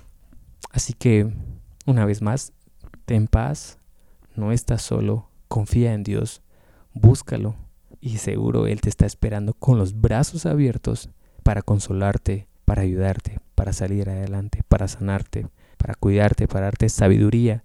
Así 0.71 0.93
que, 0.93 1.33
una 1.87 2.05
vez 2.05 2.21
más, 2.21 2.53
ten 3.07 3.27
paz, 3.27 3.79
no 4.37 4.53
estás 4.53 4.83
solo, 4.83 5.31
confía 5.49 5.95
en 5.95 6.03
Dios, 6.03 6.43
búscalo 6.95 7.55
y 8.01 8.19
seguro 8.19 8.67
Él 8.67 8.81
te 8.81 8.89
está 8.89 9.07
esperando 9.07 9.55
con 9.55 9.79
los 9.79 10.01
brazos 10.01 10.47
abiertos 10.47 11.11
para 11.43 11.63
consolarte, 11.63 12.49
para 12.65 12.83
ayudarte, 12.83 13.41
para 13.55 13.73
salir 13.73 14.09
adelante, 14.09 14.63
para 14.69 14.89
sanarte, 14.89 15.47
para 15.77 15.95
cuidarte, 15.95 16.49
para 16.49 16.67
darte 16.67 16.89
sabiduría. 16.89 17.65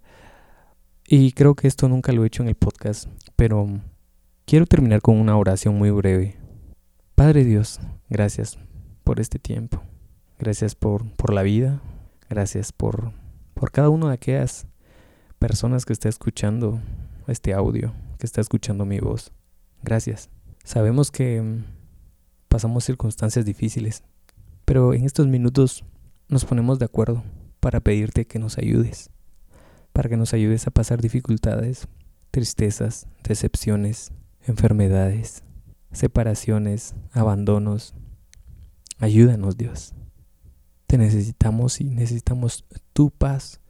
Y 1.06 1.32
creo 1.32 1.54
que 1.54 1.68
esto 1.68 1.88
nunca 1.88 2.12
lo 2.12 2.24
he 2.24 2.26
hecho 2.26 2.42
en 2.42 2.48
el 2.48 2.54
podcast, 2.54 3.08
pero 3.36 3.66
Quiero 4.48 4.64
terminar 4.64 5.02
con 5.02 5.18
una 5.20 5.36
oración 5.36 5.74
muy 5.74 5.90
breve. 5.90 6.38
Padre 7.14 7.44
Dios, 7.44 7.80
gracias 8.08 8.58
por 9.04 9.20
este 9.20 9.38
tiempo. 9.38 9.82
Gracias 10.38 10.74
por, 10.74 11.06
por 11.16 11.34
la 11.34 11.42
vida. 11.42 11.82
Gracias 12.30 12.72
por, 12.72 13.12
por 13.52 13.70
cada 13.72 13.90
una 13.90 14.08
de 14.08 14.14
aquellas 14.14 14.66
personas 15.38 15.84
que 15.84 15.92
está 15.92 16.08
escuchando 16.08 16.80
este 17.26 17.52
audio, 17.52 17.92
que 18.18 18.26
está 18.26 18.40
escuchando 18.40 18.84
mi 18.84 18.98
voz. 18.98 19.32
Gracias. 19.82 20.28
Sabemos 20.64 21.10
que 21.10 21.40
mm, 21.40 21.64
pasamos 22.48 22.84
circunstancias 22.84 23.44
difíciles, 23.44 24.02
pero 24.64 24.92
en 24.92 25.04
estos 25.04 25.26
minutos 25.26 25.84
nos 26.28 26.44
ponemos 26.44 26.78
de 26.78 26.84
acuerdo 26.84 27.22
para 27.60 27.80
pedirte 27.80 28.26
que 28.26 28.38
nos 28.38 28.58
ayudes, 28.58 29.10
para 29.92 30.08
que 30.08 30.16
nos 30.16 30.34
ayudes 30.34 30.66
a 30.66 30.70
pasar 30.70 31.00
dificultades, 31.00 31.88
tristezas, 32.30 33.06
decepciones, 33.24 34.12
enfermedades, 34.46 35.42
separaciones, 35.92 36.94
abandonos. 37.12 37.94
Ayúdanos 38.98 39.56
Dios. 39.56 39.94
Te 40.86 40.98
necesitamos 40.98 41.80
y 41.80 41.84
necesitamos 41.84 42.64
tu 42.92 43.10
paz, 43.10 43.60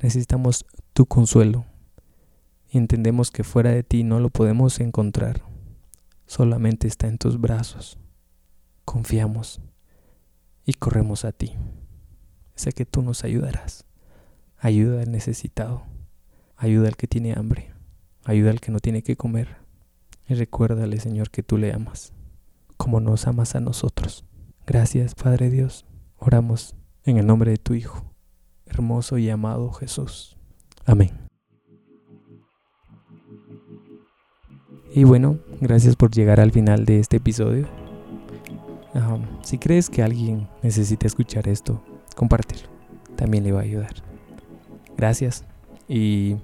necesitamos 0.00 0.64
tu 0.92 1.06
consuelo. 1.06 1.64
Entendemos 2.76 3.30
que 3.30 3.42
fuera 3.42 3.70
de 3.70 3.82
ti 3.82 4.04
no 4.04 4.20
lo 4.20 4.28
podemos 4.28 4.80
encontrar, 4.80 5.40
solamente 6.26 6.86
está 6.86 7.08
en 7.08 7.16
tus 7.16 7.40
brazos. 7.40 7.98
Confiamos 8.84 9.62
y 10.66 10.74
corremos 10.74 11.24
a 11.24 11.32
ti. 11.32 11.54
sé 12.54 12.72
que 12.72 12.84
tú 12.84 13.02
nos 13.02 13.24
ayudarás. 13.24 13.86
Ayuda 14.58 15.02
al 15.02 15.10
necesitado, 15.10 15.84
ayuda 16.56 16.88
al 16.88 16.96
que 16.96 17.06
tiene 17.06 17.32
hambre, 17.32 17.72
ayuda 18.24 18.50
al 18.50 18.60
que 18.60 18.72
no 18.72 18.78
tiene 18.78 19.02
que 19.02 19.16
comer. 19.16 19.56
Y 20.28 20.34
recuérdale, 20.34 20.98
Señor, 21.00 21.30
que 21.30 21.42
tú 21.42 21.56
le 21.56 21.72
amas, 21.72 22.12
como 22.76 23.00
nos 23.00 23.26
amas 23.26 23.54
a 23.54 23.60
nosotros. 23.60 24.24
Gracias, 24.66 25.14
Padre 25.14 25.50
Dios. 25.50 25.86
Oramos 26.18 26.74
en 27.04 27.16
el 27.16 27.26
nombre 27.26 27.52
de 27.52 27.58
tu 27.58 27.74
Hijo, 27.74 28.14
hermoso 28.66 29.16
y 29.16 29.30
amado 29.30 29.70
Jesús. 29.72 30.36
Amén. 30.84 31.25
Y 34.96 35.04
bueno, 35.04 35.36
gracias 35.60 35.94
por 35.94 36.10
llegar 36.10 36.40
al 36.40 36.52
final 36.52 36.86
de 36.86 37.00
este 37.00 37.18
episodio. 37.18 37.68
si 39.42 39.58
crees 39.58 39.90
que 39.90 40.02
alguien 40.02 40.48
necesita 40.62 41.06
escuchar 41.06 41.48
esto, 41.48 41.82
compártelo. 42.14 42.62
También 43.14 43.44
le 43.44 43.52
va 43.52 43.60
a 43.60 43.64
ayudar. 43.64 43.94
Gracias 44.96 45.44
y 45.86 46.36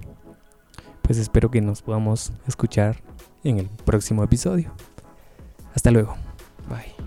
pues 1.01 1.17
espero 1.17 1.51
que 1.51 1.63
nos 1.63 1.81
podamos 1.81 2.31
escuchar 2.47 3.03
en 3.43 3.59
el 3.59 3.71
próximo 3.87 4.23
episodio. 4.23 4.71
Hasta 5.75 5.91
luego. 5.91 6.15
Bye. 6.69 7.02